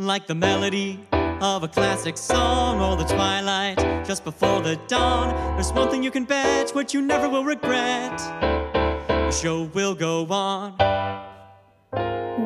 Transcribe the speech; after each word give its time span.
Like 0.00 0.26
the 0.26 0.34
melody 0.34 0.98
of 1.12 1.62
a 1.62 1.68
classic 1.68 2.16
song 2.16 2.80
or 2.80 2.96
the 2.96 3.04
twilight 3.04 3.76
just 4.06 4.24
before 4.24 4.62
the 4.62 4.76
dawn. 4.88 5.28
There's 5.56 5.74
one 5.74 5.90
thing 5.90 6.02
you 6.02 6.10
can 6.10 6.24
bet, 6.24 6.70
what 6.70 6.94
you 6.94 7.02
never 7.02 7.28
will 7.28 7.44
regret. 7.44 8.16
The 8.16 9.30
show 9.30 9.64
will 9.74 9.94
go 9.94 10.24
on. 10.30 10.78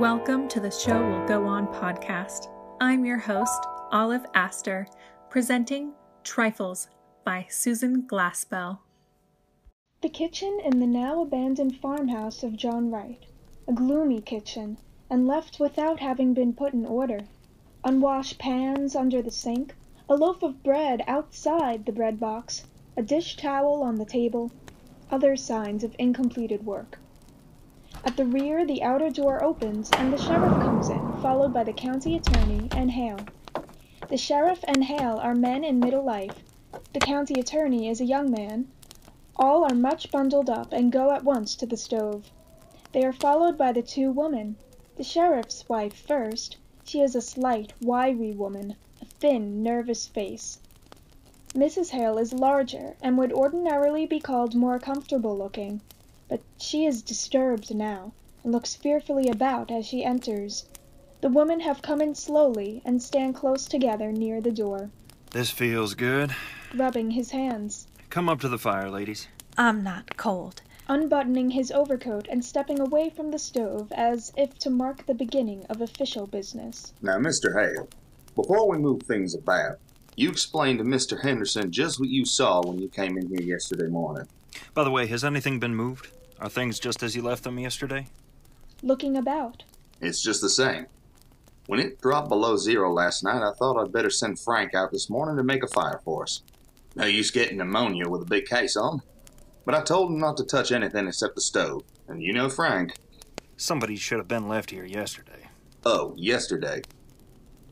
Welcome 0.01 0.49
to 0.49 0.59
the 0.59 0.73
Show 0.73 1.01
Will 1.01 1.25
Go 1.29 1.47
On 1.47 1.69
podcast. 1.69 2.49
I'm 2.81 3.05
your 3.05 3.19
host, 3.19 3.63
Olive 3.93 4.27
Aster, 4.35 4.89
presenting 5.31 5.93
Trifles 6.25 6.89
by 7.25 7.47
Susan 7.49 8.03
Glaspell. 8.03 8.81
The 10.03 10.09
kitchen 10.09 10.59
in 10.65 10.81
the 10.81 10.89
now 10.89 11.23
abandoned 11.23 11.77
farmhouse 11.77 12.43
of 12.43 12.57
John 12.57 12.91
Wright. 12.91 13.27
A 13.69 13.73
gloomy 13.73 14.21
kitchen, 14.21 14.77
and 15.09 15.29
left 15.29 15.61
without 15.61 16.01
having 16.01 16.35
been 16.35 16.53
put 16.53 16.73
in 16.73 16.85
order. 16.85 17.21
Unwashed 17.87 18.39
pans 18.39 18.97
under 18.97 19.21
the 19.21 19.31
sink, 19.31 19.75
a 20.09 20.17
loaf 20.17 20.43
of 20.43 20.63
bread 20.63 21.05
outside 21.07 21.85
the 21.85 21.93
bread 21.93 22.19
box, 22.19 22.65
a 22.97 23.03
dish 23.03 23.37
towel 23.37 23.83
on 23.83 23.97
the 23.97 24.07
table, 24.07 24.51
other 25.11 25.37
signs 25.37 25.85
of 25.85 25.95
incompleted 25.99 26.65
work. 26.65 26.99
At 28.03 28.17
the 28.17 28.25
rear 28.25 28.65
the 28.65 28.83
outer 28.83 29.11
door 29.11 29.45
opens 29.45 29.91
and 29.93 30.11
the 30.11 30.17
sheriff 30.17 30.59
comes 30.59 30.89
in, 30.89 31.13
followed 31.13 31.53
by 31.53 31.63
the 31.63 31.75
county 31.75 32.17
attorney 32.17 32.71
and 32.73 32.91
Hale. 32.91 33.21
The 34.09 34.17
sheriff 34.17 34.65
and 34.67 34.85
Hale 34.85 35.19
are 35.19 35.35
men 35.35 35.63
in 35.63 35.79
middle 35.79 36.05
life. 36.05 36.43
The 36.95 37.01
county 37.01 37.39
attorney 37.39 37.91
is 37.91 38.01
a 38.01 38.07
young 38.07 38.31
man. 38.31 38.67
All 39.37 39.63
are 39.63 39.75
much 39.75 40.11
bundled 40.11 40.49
up 40.49 40.73
and 40.73 40.91
go 40.91 41.11
at 41.11 41.23
once 41.23 41.55
to 41.57 41.67
the 41.67 41.77
stove. 41.77 42.31
They 42.93 43.05
are 43.05 43.13
followed 43.13 43.59
by 43.59 43.73
the 43.73 43.83
two 43.83 44.11
women. 44.11 44.57
The 44.97 45.05
sheriff's 45.05 45.69
wife 45.69 45.95
first. 45.95 46.57
She 46.87 47.01
is 47.01 47.15
a 47.17 47.21
slight, 47.21 47.73
wiry 47.81 48.33
woman, 48.33 48.77
a 49.01 49.05
thin, 49.07 49.63
nervous 49.63 50.07
face. 50.07 50.59
Mrs. 51.55 51.91
Hale 51.91 52.19
is 52.19 52.33
larger, 52.33 52.95
and 53.03 53.17
would 53.17 53.33
ordinarily 53.33 54.07
be 54.07 54.21
called 54.21 54.55
more 54.55 54.79
comfortable 54.79 55.37
looking, 55.37 55.81
but 56.29 56.41
she 56.59 56.85
is 56.85 57.01
disturbed 57.03 57.75
now, 57.75 58.13
and 58.43 58.53
looks 58.53 58.75
fearfully 58.75 59.29
about 59.29 59.71
as 59.71 59.87
she 59.87 60.05
enters. 60.05 60.67
The 61.21 61.29
women 61.31 61.61
have 61.61 61.81
come 61.81 62.01
in 62.01 62.15
slowly 62.15 62.83
and 62.85 63.03
stand 63.03 63.35
close 63.35 63.67
together 63.67 64.13
near 64.13 64.41
the 64.41 64.53
door, 64.53 64.91
This 65.31 65.51
feels 65.51 65.95
good. 65.95 66.35
rubbing 66.75 67.13
his 67.13 67.31
hands, 67.31 67.87
Come 68.11 68.29
up 68.29 68.41
to 68.41 68.49
the 68.49 68.59
fire, 68.59 68.91
ladies. 68.91 69.27
I'm 69.57 69.83
not 69.83 70.17
cold. 70.17 70.61
Unbuttoning 70.89 71.51
his 71.51 71.71
overcoat 71.71 72.27
and 72.31 72.45
stepping 72.45 72.81
away 72.81 73.11
from 73.11 73.31
the 73.31 73.39
stove 73.39 73.91
as 73.93 74.33
if 74.37 74.59
to 74.59 74.71
mark 74.71 75.07
the 75.07 75.15
beginning 75.15 75.65
of 75.71 75.81
official 75.81 76.27
business. 76.27 76.93
Now, 77.03 77.19
Mr. 77.19 77.55
Hale, 77.55 77.89
before 78.35 78.69
we 78.69 78.79
move 78.79 79.03
things 79.03 79.35
about, 79.35 79.79
you 80.17 80.31
explain 80.31 80.79
to 80.79 80.85
Mr. 80.85 81.23
Henderson 81.23 81.73
just 81.73 81.99
what 81.99 82.09
you 82.09 82.25
saw 82.25 82.63
when 82.63 82.79
you 82.79 82.89
came 82.89 83.17
in 83.19 83.29
here 83.29 83.43
yesterday 83.43 83.89
morning. 83.89 84.27
By 84.75 84.85
the 84.85 84.91
way, 84.91 85.07
has 85.07 85.25
anything 85.25 85.59
been 85.59 85.75
moved? 85.75 86.09
Are 86.41 86.49
things 86.49 86.79
just 86.79 87.03
as 87.03 87.17
you 87.17 87.23
left 87.23 87.45
them 87.45 87.59
yesterday? 87.59 88.07
Looking 88.83 89.17
about, 89.17 89.65
It's 90.01 90.23
just 90.23 90.41
the 90.41 90.51
same. 90.51 90.87
When 91.67 91.81
it 91.81 92.01
dropped 92.01 92.29
below 92.29 92.57
zero 92.57 92.93
last 92.93 93.25
night, 93.25 93.43
I 93.43 93.53
thought 93.53 93.81
I'd 93.81 93.93
better 93.93 94.11
send 94.11 94.39
Frank 94.39 94.75
out 94.75 94.93
this 94.93 95.09
morning 95.09 95.37
to 95.37 95.43
make 95.43 95.63
a 95.63 95.69
fire 95.69 96.01
for 96.05 96.25
us. 96.25 96.43
No 96.95 97.07
use 97.07 97.31
getting 97.31 97.57
pneumonia 97.57 98.09
with 98.09 98.23
a 98.23 98.27
big 98.27 98.45
case 98.45 98.77
on. 98.77 99.01
But 99.65 99.75
I 99.75 99.83
told 99.83 100.11
him 100.11 100.19
not 100.19 100.37
to 100.39 100.45
touch 100.45 100.73
anything 100.73 101.09
except 101.09 101.35
the 101.35 101.41
stove. 101.41 101.85
And 102.09 102.23
you 102.23 102.33
know 102.33 102.49
Frank. 102.49 102.95
Somebody 103.57 103.97
should 103.97 104.19
have 104.19 104.29
been 104.29 104.49
left 104.49 104.71
here 104.71 104.85
yesterday. 104.85 105.49
Oh, 105.85 106.15
yesterday. 106.17 106.83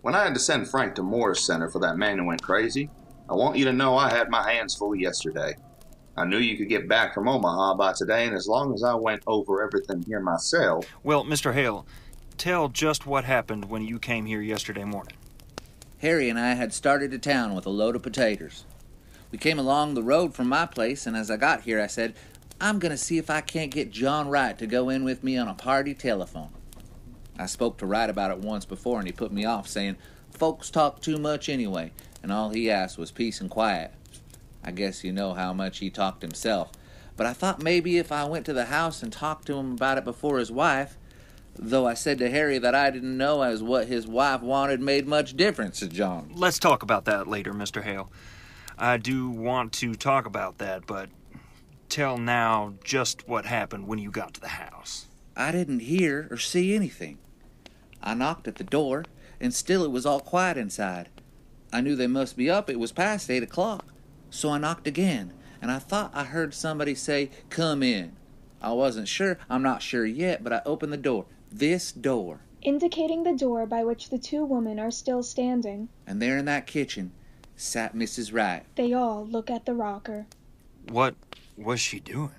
When 0.00 0.14
I 0.14 0.24
had 0.24 0.34
to 0.34 0.40
send 0.40 0.68
Frank 0.68 0.94
to 0.96 1.02
Morris 1.02 1.44
Center 1.44 1.70
for 1.70 1.78
that 1.80 1.96
man 1.96 2.18
who 2.18 2.26
went 2.26 2.42
crazy, 2.42 2.90
I 3.28 3.34
want 3.34 3.56
you 3.56 3.64
to 3.66 3.72
know 3.72 3.96
I 3.96 4.10
had 4.10 4.30
my 4.30 4.50
hands 4.50 4.74
full 4.74 4.94
yesterday. 4.94 5.54
I 6.16 6.24
knew 6.24 6.38
you 6.38 6.58
could 6.58 6.68
get 6.68 6.88
back 6.88 7.14
from 7.14 7.28
Omaha 7.28 7.74
by 7.74 7.94
today, 7.94 8.26
and 8.26 8.36
as 8.36 8.46
long 8.46 8.74
as 8.74 8.82
I 8.82 8.94
went 8.94 9.22
over 9.26 9.62
everything 9.62 10.02
here 10.02 10.20
myself, 10.20 10.86
Well, 11.02 11.24
Mr. 11.24 11.54
Hale, 11.54 11.86
tell 12.36 12.68
just 12.68 13.06
what 13.06 13.24
happened 13.24 13.70
when 13.70 13.82
you 13.82 13.98
came 13.98 14.26
here 14.26 14.42
yesterday 14.42 14.84
morning. 14.84 15.16
Harry 15.98 16.28
and 16.28 16.38
I 16.38 16.54
had 16.54 16.74
started 16.74 17.12
to 17.12 17.18
town 17.18 17.54
with 17.54 17.64
a 17.64 17.70
load 17.70 17.96
of 17.96 18.02
potatoes. 18.02 18.64
We 19.32 19.38
came 19.38 19.58
along 19.58 19.94
the 19.94 20.02
road 20.02 20.34
from 20.34 20.48
my 20.48 20.66
place, 20.66 21.06
and 21.06 21.16
as 21.16 21.30
I 21.30 21.38
got 21.38 21.62
here, 21.62 21.80
I 21.80 21.86
said, 21.86 22.14
I'm 22.60 22.78
going 22.78 22.92
to 22.92 22.98
see 22.98 23.16
if 23.16 23.30
I 23.30 23.40
can't 23.40 23.72
get 23.72 23.90
John 23.90 24.28
Wright 24.28 24.56
to 24.58 24.66
go 24.66 24.90
in 24.90 25.04
with 25.04 25.24
me 25.24 25.38
on 25.38 25.48
a 25.48 25.54
party 25.54 25.94
telephone. 25.94 26.50
I 27.38 27.46
spoke 27.46 27.78
to 27.78 27.86
Wright 27.86 28.10
about 28.10 28.30
it 28.30 28.38
once 28.38 28.66
before, 28.66 28.98
and 28.98 29.08
he 29.08 29.12
put 29.12 29.32
me 29.32 29.46
off, 29.46 29.66
saying, 29.66 29.96
Folks 30.30 30.70
talk 30.70 31.00
too 31.00 31.16
much 31.16 31.48
anyway, 31.48 31.92
and 32.22 32.30
all 32.30 32.50
he 32.50 32.70
asked 32.70 32.98
was 32.98 33.10
peace 33.10 33.40
and 33.40 33.48
quiet. 33.48 33.92
I 34.62 34.70
guess 34.70 35.02
you 35.02 35.12
know 35.12 35.32
how 35.32 35.54
much 35.54 35.78
he 35.78 35.88
talked 35.88 36.22
himself. 36.22 36.70
But 37.16 37.26
I 37.26 37.32
thought 37.32 37.62
maybe 37.62 37.96
if 37.96 38.12
I 38.12 38.24
went 38.24 38.44
to 38.46 38.52
the 38.52 38.66
house 38.66 39.02
and 39.02 39.12
talked 39.12 39.46
to 39.46 39.54
him 39.54 39.72
about 39.72 39.98
it 39.98 40.04
before 40.04 40.38
his 40.38 40.52
wife, 40.52 40.98
though 41.54 41.86
I 41.86 41.94
said 41.94 42.18
to 42.18 42.30
Harry 42.30 42.58
that 42.58 42.74
I 42.74 42.90
didn't 42.90 43.16
know 43.16 43.42
as 43.42 43.62
what 43.62 43.88
his 43.88 44.06
wife 44.06 44.42
wanted 44.42 44.80
made 44.80 45.06
much 45.06 45.36
difference 45.36 45.78
to 45.80 45.88
John. 45.88 46.32
Let's 46.34 46.58
talk 46.58 46.82
about 46.82 47.06
that 47.06 47.26
later, 47.26 47.52
Mr. 47.52 47.82
Hale. 47.82 48.10
I 48.82 48.96
do 48.96 49.30
want 49.30 49.72
to 49.74 49.94
talk 49.94 50.26
about 50.26 50.58
that, 50.58 50.88
but 50.88 51.08
tell 51.88 52.18
now 52.18 52.74
just 52.82 53.28
what 53.28 53.46
happened 53.46 53.86
when 53.86 54.00
you 54.00 54.10
got 54.10 54.34
to 54.34 54.40
the 54.40 54.48
house. 54.48 55.06
I 55.36 55.52
didn't 55.52 55.78
hear 55.78 56.26
or 56.32 56.36
see 56.36 56.74
anything. 56.74 57.18
I 58.02 58.14
knocked 58.14 58.48
at 58.48 58.56
the 58.56 58.64
door, 58.64 59.04
and 59.40 59.54
still 59.54 59.84
it 59.84 59.92
was 59.92 60.04
all 60.04 60.18
quiet 60.18 60.56
inside. 60.56 61.10
I 61.72 61.80
knew 61.80 61.94
they 61.94 62.08
must 62.08 62.36
be 62.36 62.50
up. 62.50 62.68
It 62.68 62.80
was 62.80 62.90
past 62.90 63.30
eight 63.30 63.44
o'clock. 63.44 63.86
So 64.30 64.50
I 64.50 64.58
knocked 64.58 64.88
again, 64.88 65.32
and 65.60 65.70
I 65.70 65.78
thought 65.78 66.10
I 66.12 66.24
heard 66.24 66.52
somebody 66.52 66.96
say, 66.96 67.30
Come 67.50 67.84
in. 67.84 68.16
I 68.60 68.72
wasn't 68.72 69.06
sure. 69.06 69.38
I'm 69.48 69.62
not 69.62 69.80
sure 69.80 70.04
yet, 70.04 70.42
but 70.42 70.52
I 70.52 70.60
opened 70.66 70.92
the 70.92 70.96
door. 70.96 71.26
This 71.52 71.92
door. 71.92 72.40
indicating 72.62 73.22
the 73.22 73.36
door 73.36 73.64
by 73.64 73.84
which 73.84 74.10
the 74.10 74.18
two 74.18 74.44
women 74.44 74.80
are 74.80 74.90
still 74.90 75.22
standing. 75.22 75.88
And 76.04 76.20
there 76.20 76.36
in 76.36 76.46
that 76.46 76.66
kitchen 76.66 77.12
sat 77.62 77.94
Mrs. 77.94 78.34
Wright. 78.34 78.64
They 78.74 78.92
all 78.92 79.24
look 79.24 79.50
at 79.50 79.66
the 79.66 79.74
rocker. 79.74 80.26
What 80.88 81.14
was 81.56 81.80
she 81.80 82.00
doing? 82.00 82.34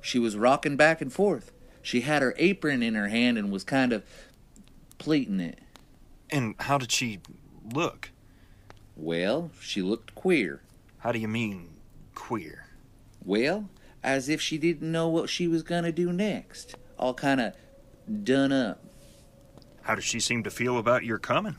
She 0.00 0.18
was 0.18 0.36
rocking 0.36 0.76
back 0.76 1.00
and 1.00 1.12
forth. 1.12 1.52
She 1.82 2.02
had 2.02 2.22
her 2.22 2.34
apron 2.38 2.82
in 2.82 2.94
her 2.94 3.08
hand 3.08 3.36
and 3.36 3.50
was 3.50 3.64
kind 3.64 3.92
of 3.92 4.04
pleating 4.98 5.40
it. 5.40 5.58
And 6.30 6.54
how 6.60 6.78
did 6.78 6.92
she 6.92 7.20
look? 7.72 8.10
Well, 8.96 9.50
she 9.60 9.82
looked 9.82 10.14
queer. 10.14 10.62
How 10.98 11.12
do 11.12 11.18
you 11.18 11.28
mean, 11.28 11.70
queer? 12.14 12.66
Well, 13.24 13.68
as 14.02 14.28
if 14.28 14.40
she 14.40 14.56
didn't 14.58 14.90
know 14.90 15.08
what 15.08 15.28
she 15.28 15.48
was 15.48 15.62
gonna 15.62 15.92
do 15.92 16.12
next. 16.12 16.76
All 16.98 17.14
kind 17.14 17.40
of 17.40 17.54
done 18.24 18.52
up. 18.52 18.84
How 19.82 19.94
does 19.94 20.04
she 20.04 20.20
seem 20.20 20.42
to 20.44 20.50
feel 20.50 20.78
about 20.78 21.04
your 21.04 21.18
coming? 21.18 21.56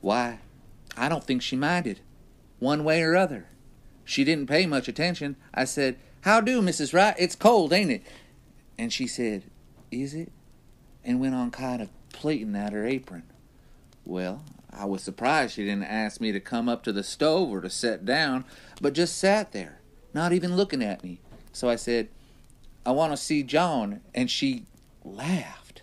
Why, 0.00 0.40
I 0.98 1.08
don't 1.08 1.24
think 1.24 1.42
she 1.42 1.56
minded. 1.56 2.00
One 2.58 2.84
way 2.84 3.02
or 3.02 3.16
other. 3.16 3.46
She 4.04 4.24
didn't 4.24 4.48
pay 4.48 4.66
much 4.66 4.88
attention. 4.88 5.36
I 5.54 5.64
said, 5.64 5.96
How 6.22 6.40
do, 6.40 6.60
Mrs. 6.60 6.92
Wright? 6.92 7.14
It's 7.18 7.36
cold, 7.36 7.72
ain't 7.72 7.90
it? 7.90 8.02
And 8.78 8.92
she 8.92 9.06
said, 9.06 9.44
Is 9.90 10.14
it? 10.14 10.32
And 11.04 11.20
went 11.20 11.34
on 11.34 11.50
kind 11.50 11.80
of 11.80 11.90
pleating 12.12 12.56
at 12.56 12.72
her 12.72 12.86
apron. 12.86 13.24
Well, 14.04 14.42
I 14.72 14.86
was 14.86 15.02
surprised 15.02 15.54
she 15.54 15.64
didn't 15.64 15.84
ask 15.84 16.20
me 16.20 16.32
to 16.32 16.40
come 16.40 16.68
up 16.68 16.82
to 16.84 16.92
the 16.92 17.02
stove 17.02 17.50
or 17.50 17.60
to 17.60 17.70
sit 17.70 18.04
down, 18.04 18.44
but 18.80 18.92
just 18.92 19.16
sat 19.18 19.52
there, 19.52 19.80
not 20.12 20.32
even 20.32 20.56
looking 20.56 20.82
at 20.82 21.02
me. 21.02 21.20
So 21.52 21.68
I 21.68 21.76
said, 21.76 22.08
I 22.84 22.92
want 22.92 23.12
to 23.12 23.16
see 23.16 23.42
John. 23.42 24.00
And 24.14 24.30
she 24.30 24.64
laughed. 25.04 25.82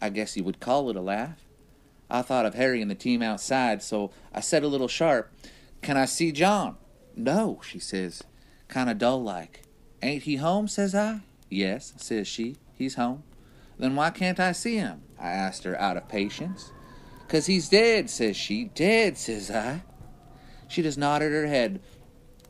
I 0.00 0.10
guess 0.10 0.36
you 0.36 0.44
would 0.44 0.60
call 0.60 0.90
it 0.90 0.96
a 0.96 1.00
laugh. 1.00 1.38
I 2.10 2.22
thought 2.22 2.46
of 2.46 2.54
Harry 2.54 2.82
and 2.82 2.90
the 2.90 2.96
team 2.96 3.22
outside, 3.22 3.82
so 3.82 4.10
I 4.34 4.40
said 4.40 4.62
a 4.62 4.68
little 4.68 4.88
sharp, 4.88 5.32
Can 5.80 5.96
I 5.96 6.04
see 6.04 6.32
John? 6.32 6.76
No, 7.14 7.60
she 7.62 7.78
says, 7.78 8.22
kind 8.68 8.90
of 8.90 8.98
dull 8.98 9.22
like. 9.22 9.62
Ain't 10.02 10.24
he 10.24 10.36
home? 10.36 10.68
says 10.68 10.94
I. 10.94 11.20
Yes, 11.48 11.92
says 11.96 12.26
she. 12.26 12.56
He's 12.74 12.94
home. 12.94 13.22
Then 13.78 13.96
why 13.96 14.10
can't 14.10 14.40
I 14.40 14.52
see 14.52 14.76
him? 14.76 15.02
I 15.18 15.28
asked 15.30 15.64
her 15.64 15.78
out 15.80 15.96
of 15.96 16.08
patience. 16.08 16.70
Cause 17.28 17.46
he's 17.46 17.68
dead, 17.68 18.10
says 18.10 18.36
she. 18.36 18.64
Dead, 18.74 19.16
says 19.16 19.50
I. 19.50 19.82
She 20.68 20.82
just 20.82 20.98
nodded 20.98 21.32
her 21.32 21.46
head, 21.46 21.80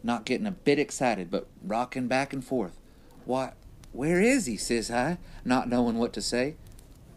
not 0.02 0.24
getting 0.24 0.46
a 0.46 0.52
bit 0.52 0.78
excited, 0.78 1.30
but 1.30 1.48
rocking 1.62 2.08
back 2.08 2.32
and 2.32 2.44
forth. 2.44 2.78
Why, 3.24 3.52
where 3.92 4.20
is 4.20 4.46
he? 4.46 4.56
says 4.56 4.90
I, 4.90 5.18
not 5.44 5.68
knowing 5.68 5.98
what 5.98 6.12
to 6.14 6.22
say. 6.22 6.56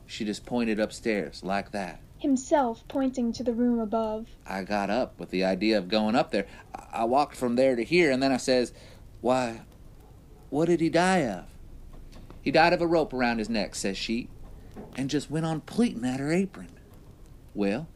She 0.05 0.25
just 0.25 0.45
pointed 0.45 0.79
upstairs, 0.79 1.43
like 1.43 1.71
that. 1.71 2.01
Himself 2.23 2.85
pointing 2.87 3.33
to 3.33 3.43
the 3.43 3.51
room 3.51 3.79
above. 3.79 4.27
I 4.47 4.63
got 4.63 4.89
up 4.89 5.19
with 5.19 5.29
the 5.29 5.43
idea 5.43 5.77
of 5.77 5.89
going 5.89 6.15
up 6.15 6.31
there. 6.31 6.47
I- 6.73 7.01
I 7.01 7.03
walked 7.03 7.35
from 7.35 7.57
there 7.57 7.75
to 7.75 7.83
here, 7.83 8.11
and 8.11 8.23
then 8.23 8.31
I 8.31 8.37
says, 8.37 8.71
Why, 9.19 9.61
what 10.49 10.69
did 10.69 10.79
he 10.79 10.89
die 10.89 11.25
of? 11.27 11.45
He 12.41 12.49
died 12.49 12.71
of 12.71 12.81
a 12.81 12.87
rope 12.87 13.11
around 13.13 13.39
his 13.39 13.49
neck, 13.49 13.75
says 13.75 13.97
she, 13.97 14.29
and 14.95 15.09
just 15.09 15.29
went 15.29 15.45
on 15.45 15.59
pleating 15.61 16.05
at 16.05 16.21
her 16.21 16.31
apron. 16.31 16.69
Well, 17.53 17.87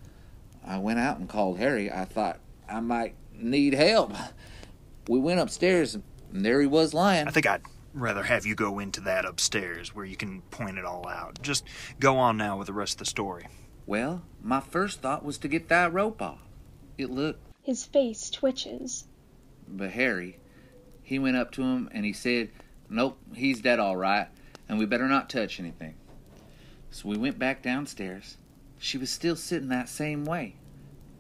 I 0.66 0.78
went 0.78 1.00
out 1.00 1.20
and 1.20 1.30
called 1.30 1.58
Harry. 1.60 1.90
I 1.90 2.04
thought 2.04 2.40
I 2.68 2.82
might 2.82 3.16
need 3.34 3.74
help. 3.74 4.14
We 5.10 5.20
went 5.20 5.40
upstairs, 5.40 5.96
and 5.96 6.44
there 6.46 6.60
he 6.60 6.68
was 6.68 6.94
lying. 6.94 7.30
I 7.30 7.32
think 7.32 7.48
I'd 7.48 7.62
rather 7.94 8.24
have 8.24 8.46
you 8.46 8.56
go 8.56 8.78
into 8.80 9.00
that 9.02 9.24
upstairs 9.24 9.96
where 9.96 10.04
you 10.04 10.18
can 10.18 10.42
point 10.52 10.78
it 10.78 10.84
all 10.84 11.08
out. 11.08 11.42
Just 11.42 11.64
go 11.98 12.18
on 12.18 12.36
now 12.36 12.58
with 12.58 12.68
the 12.68 12.74
rest 12.74 12.96
of 12.96 13.00
the 13.00 13.06
story. 13.06 13.48
Well, 13.88 14.22
my 14.44 14.60
first 14.60 15.01
thought 15.01 15.24
was 15.24 15.38
to 15.39 15.48
get 15.48 15.69
that 15.69 15.94
rope 15.94 16.22
off. 16.22 16.42
It 16.98 17.10
looked. 17.10 17.39
His 17.63 17.86
face 17.86 18.30
twitches. 18.30 19.06
But 19.68 19.92
Harry, 19.92 20.38
he 21.01 21.18
went 21.18 21.38
up 21.38 21.51
to 21.54 21.63
him 21.63 21.89
and 21.94 22.06
he 22.06 22.12
said, 22.13 22.50
Nope, 22.89 23.18
he's 23.34 23.62
dead 23.62 23.80
all 23.80 23.95
right, 23.95 24.28
and 24.68 24.78
we 24.78 24.86
better 24.86 25.07
not 25.07 25.30
touch 25.30 25.60
anything. 25.60 25.95
So 26.92 27.07
we 27.07 27.18
went 27.18 27.39
back 27.39 27.62
downstairs. 27.62 28.38
She 28.78 28.98
was 28.98 29.10
still 29.10 29.36
sitting 29.36 29.69
that 29.69 29.90
same 29.90 30.25
way. 30.25 30.56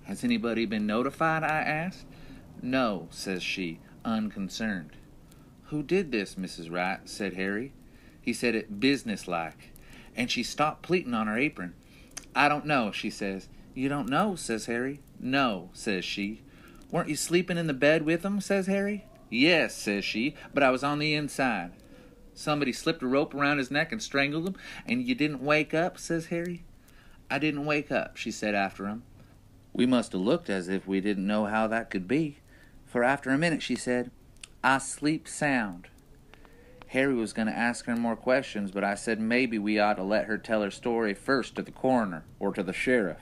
Has 0.03 0.23
anybody 0.23 0.65
been 0.65 0.85
notified? 0.85 1.43
I 1.43 1.59
asked. 1.59 2.05
No, 2.61 3.07
says 3.11 3.43
she, 3.43 3.79
unconcerned. 4.03 4.91
Who 5.65 5.83
did 5.83 6.11
this, 6.11 6.35
Mrs. 6.35 6.71
Wright? 6.71 6.99
said 7.09 7.33
Harry. 7.33 7.73
He 8.21 8.33
said 8.33 8.55
it 8.55 8.79
businesslike. 8.79 9.71
And 10.15 10.31
she 10.31 10.43
stopped 10.43 10.81
pleating 10.81 11.13
on 11.13 11.27
her 11.27 11.37
apron. 11.37 11.73
I 12.37 12.49
don't 12.49 12.67
know, 12.67 12.91
she 12.91 13.09
says. 13.09 13.49
You 13.73 13.89
don't 13.89 14.07
know, 14.07 14.35
says 14.35 14.67
Harry. 14.67 14.99
No, 15.19 15.71
says 15.73 16.05
she. 16.05 16.43
Weren't 16.91 17.09
you 17.09 17.15
sleeping 17.15 17.57
in 17.57 17.65
the 17.65 17.73
bed 17.73 18.03
with 18.03 18.23
him? 18.23 18.41
says 18.41 18.67
Harry. 18.67 19.05
Yes, 19.31 19.75
says 19.75 20.05
she, 20.05 20.35
but 20.53 20.61
I 20.61 20.69
was 20.69 20.83
on 20.83 20.99
the 20.99 21.15
inside. 21.15 21.71
Somebody 22.35 22.73
slipped 22.73 23.01
a 23.01 23.07
rope 23.07 23.33
around 23.33 23.57
his 23.57 23.71
neck 23.71 23.91
and 23.91 24.03
strangled 24.03 24.47
him, 24.47 24.55
and 24.85 25.03
you 25.03 25.15
didn't 25.15 25.41
wake 25.41 25.73
up, 25.73 25.97
says 25.97 26.27
Harry. 26.27 26.63
I 27.27 27.39
didn't 27.39 27.65
wake 27.65 27.91
up, 27.91 28.17
she 28.17 28.29
said 28.29 28.53
after 28.53 28.85
him. 28.85 29.01
We 29.73 29.87
must 29.87 30.11
have 30.11 30.21
looked 30.21 30.47
as 30.47 30.69
if 30.69 30.87
we 30.87 31.01
didn't 31.01 31.25
know 31.25 31.45
how 31.45 31.65
that 31.65 31.89
could 31.89 32.07
be, 32.07 32.37
for 32.85 33.03
after 33.03 33.31
a 33.31 33.37
minute 33.39 33.63
she 33.63 33.75
said, 33.75 34.11
I 34.63 34.77
sleep 34.77 35.27
sound. 35.27 35.87
Harry 36.87 37.13
was 37.13 37.33
going 37.33 37.47
to 37.47 37.57
ask 37.57 37.85
her 37.85 37.95
more 37.95 38.15
questions, 38.15 38.71
but 38.71 38.83
I 38.83 38.95
said 38.95 39.19
maybe 39.19 39.59
we 39.59 39.77
ought 39.79 39.95
to 39.95 40.03
let 40.03 40.25
her 40.25 40.37
tell 40.37 40.61
her 40.61 40.71
story 40.71 41.13
first 41.13 41.55
to 41.55 41.61
the 41.61 41.71
coroner 41.71 42.23
or 42.39 42.53
to 42.53 42.63
the 42.63 42.73
sheriff. 42.73 43.17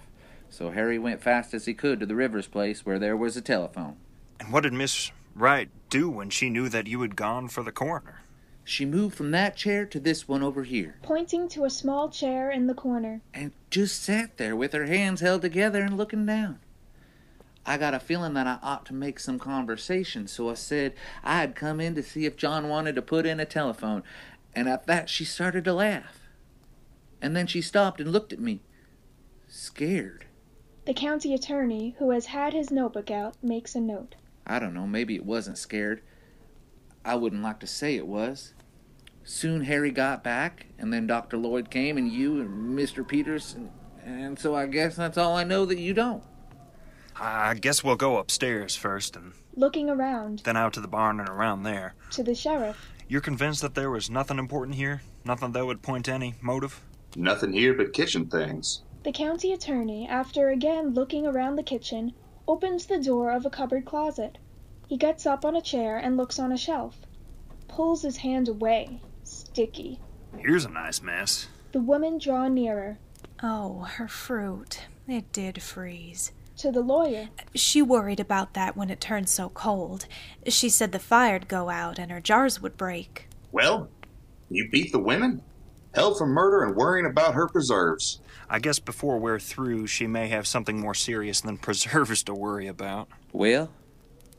So 0.50 0.70
Harry 0.72 1.00
went 1.00 1.22
fast 1.22 1.54
as 1.54 1.66
he 1.66 1.74
could 1.74 2.00
to 2.00 2.06
the 2.06 2.16
Rivers 2.16 2.48
place 2.48 2.86
where 2.86 3.00
there 3.00 3.18
was 3.18 3.36
a 3.36 3.42
telephone. 3.42 3.98
And 4.40 4.54
what 4.54 4.64
did 4.64 4.74
Miss 4.74 5.12
Wright 5.34 5.70
do 5.90 6.10
when 6.10 6.30
she 6.30 6.50
knew 6.50 6.70
that 6.70 6.88
you 6.88 7.02
had 7.02 7.16
gone 7.16 7.48
for 7.48 7.64
the 7.64 7.72
coroner? 7.72 8.22
She 8.64 8.86
moved 8.86 9.16
from 9.16 9.32
that 9.32 9.56
chair 9.56 9.86
to 9.86 10.00
this 10.00 10.28
one 10.28 10.42
over 10.42 10.64
here, 10.64 10.96
Pointing 11.04 11.48
to 11.50 11.66
a 11.66 11.70
small 11.70 12.10
chair 12.10 12.50
in 12.50 12.68
the 12.68 12.74
corner. 12.74 13.22
and 13.34 13.52
just 13.70 14.02
sat 14.02 14.38
there 14.38 14.56
with 14.56 14.74
her 14.74 14.86
hands 14.86 15.22
held 15.22 15.42
together 15.44 15.82
and 15.84 15.98
looking 15.98 16.26
down. 16.26 16.60
I 17.66 17.78
got 17.78 17.96
a 17.96 18.00
feeling 18.00 18.36
that 18.36 18.46
I 18.46 18.60
ought 18.62 18.86
to 18.88 18.94
make 18.94 19.20
some 19.20 19.40
conversation, 19.40 20.28
so 20.28 20.50
I 20.50 20.54
said 20.54 20.94
I 21.24 21.38
had 21.38 21.56
come 21.56 21.80
in 21.80 21.96
to 21.96 22.04
see 22.04 22.26
if 22.26 22.38
John 22.38 22.70
wanted 22.70 22.96
to 22.96 23.02
put 23.02 23.26
in 23.26 23.40
a 23.40 23.46
telephone, 23.46 24.04
and 24.54 24.70
at 24.70 24.86
that 24.86 25.10
she 25.10 25.26
started 25.26 25.64
to 25.66 25.74
laugh. 25.74 26.20
And 27.22 27.36
then 27.36 27.48
she 27.48 27.62
stopped 27.62 28.00
and 28.00 28.12
looked 28.12 28.32
at 28.32 28.40
me, 28.40 28.62
scared. 29.48 30.26
The 30.86 30.94
county 30.94 31.34
attorney, 31.34 31.96
who 31.98 32.12
has 32.12 32.28
had 32.28 32.54
his 32.54 32.70
notebook 32.70 33.10
out, 33.10 33.36
makes 33.42 33.74
a 33.74 33.82
note. 33.82 34.14
I 34.46 34.60
don't 34.60 34.76
know, 34.76 34.86
maybe 34.86 35.16
it 35.16 35.26
wasn't 35.26 35.58
scared. 35.58 36.04
I 37.04 37.16
wouldn't 37.16 37.42
like 37.42 37.60
to 37.62 37.68
say 37.68 37.96
it 37.96 38.06
was. 38.06 38.54
Soon 39.24 39.62
Harry 39.62 39.90
got 39.90 40.24
back, 40.24 40.68
and 40.78 40.94
then 40.94 41.08
Dr. 41.08 41.38
Lloyd 41.38 41.72
came, 41.72 41.98
and 41.98 42.12
you 42.12 42.42
and 42.42 42.78
Mr. 42.78 43.08
Peters, 43.08 43.56
and, 43.56 43.72
and 44.04 44.38
so 44.38 44.54
I 44.54 44.68
guess 44.68 44.96
that's 44.96 45.18
all 45.18 45.36
I 45.36 45.44
know 45.44 45.66
that 45.66 45.80
you 45.80 45.96
don't. 45.96 46.24
I 47.20 47.54
guess 47.56 47.84
we'll 47.84 47.96
go 47.96 48.18
upstairs 48.18 48.76
first 48.76 49.16
and 49.16 49.34
Looking 49.56 49.90
around 49.90 50.40
then 50.44 50.58
out 50.58 50.74
to 50.74 50.82
the 50.82 50.88
barn 50.88 51.20
and 51.20 51.30
around 51.30 51.64
there. 51.64 51.96
to 52.12 52.24
the 52.24 52.36
sheriff. 52.36 52.90
You're 53.08 53.22
convinced 53.22 53.62
that 53.62 53.76
there 53.76 53.90
was 53.90 54.10
nothing 54.10 54.38
important 54.40 54.76
here? 54.76 55.02
Nothing 55.24 55.52
that 55.54 55.66
would 55.66 55.82
point 55.82 56.06
to 56.06 56.12
any 56.14 56.36
motive? 56.42 56.82
Nothing 57.16 57.54
here 57.54 57.74
but 57.74 57.94
kitchen 57.94 58.26
things. 58.28 58.82
The 59.04 59.12
county 59.12 59.54
attorney, 59.54 60.08
after 60.08 60.50
again 60.50 60.94
looking 60.94 61.26
around 61.26 61.56
the 61.56 61.64
kitchen, 61.64 62.14
opens 62.48 62.86
the 62.88 63.00
door 63.00 63.32
of 63.32 63.46
a 63.46 63.50
cupboard 63.50 63.86
closet. 63.86 64.38
He 64.88 64.98
gets 64.98 65.26
up 65.26 65.46
on 65.46 65.56
a 65.56 65.62
chair 65.62 65.98
and 65.98 66.18
looks 66.18 66.38
on 66.40 66.52
a 66.52 66.58
shelf. 66.58 66.98
Pulls 67.68 68.02
his 68.02 68.18
hand 68.18 68.48
away. 68.50 69.00
Sticky. 69.24 70.00
Here's 70.38 70.66
a 70.66 70.70
nice 70.70 71.02
mess. 71.02 71.48
The 71.72 71.80
women 71.80 72.18
draw 72.18 72.48
nearer. 72.48 72.98
Oh, 73.42 73.82
her 73.84 74.08
fruit. 74.08 74.82
It 75.08 75.32
did 75.32 75.62
freeze. 75.62 76.32
To 76.60 76.72
the 76.72 76.82
lawyer. 76.82 77.28
She 77.54 77.82
worried 77.82 78.20
about 78.20 78.54
that 78.54 78.78
when 78.78 78.90
it 78.90 79.02
turned 79.02 79.28
so 79.28 79.50
cold. 79.50 80.08
She 80.48 80.70
said 80.70 80.92
the 80.94 81.00
fire'd 81.00 81.50
go 81.50 81.70
out 81.70 82.00
and 82.00 82.10
her 82.12 82.22
jars 82.22 82.62
would 82.62 82.78
break. 82.78 83.28
Well, 83.52 83.90
you 84.50 84.70
beat 84.70 84.92
the 84.92 85.00
women? 85.00 85.42
Held 85.94 86.18
for 86.18 86.26
murder 86.26 86.64
and 86.64 86.76
worrying 86.76 87.06
about 87.06 87.34
her 87.34 87.48
preserves. 87.48 88.20
I 88.50 88.60
guess 88.60 88.80
before 88.80 89.18
we're 89.18 89.40
through, 89.40 89.88
she 89.88 90.08
may 90.08 90.28
have 90.30 90.48
something 90.48 90.80
more 90.80 90.94
serious 90.94 91.42
than 91.42 91.58
preserves 91.60 92.24
to 92.24 92.34
worry 92.34 92.68
about. 92.68 93.10
Well, 93.34 93.72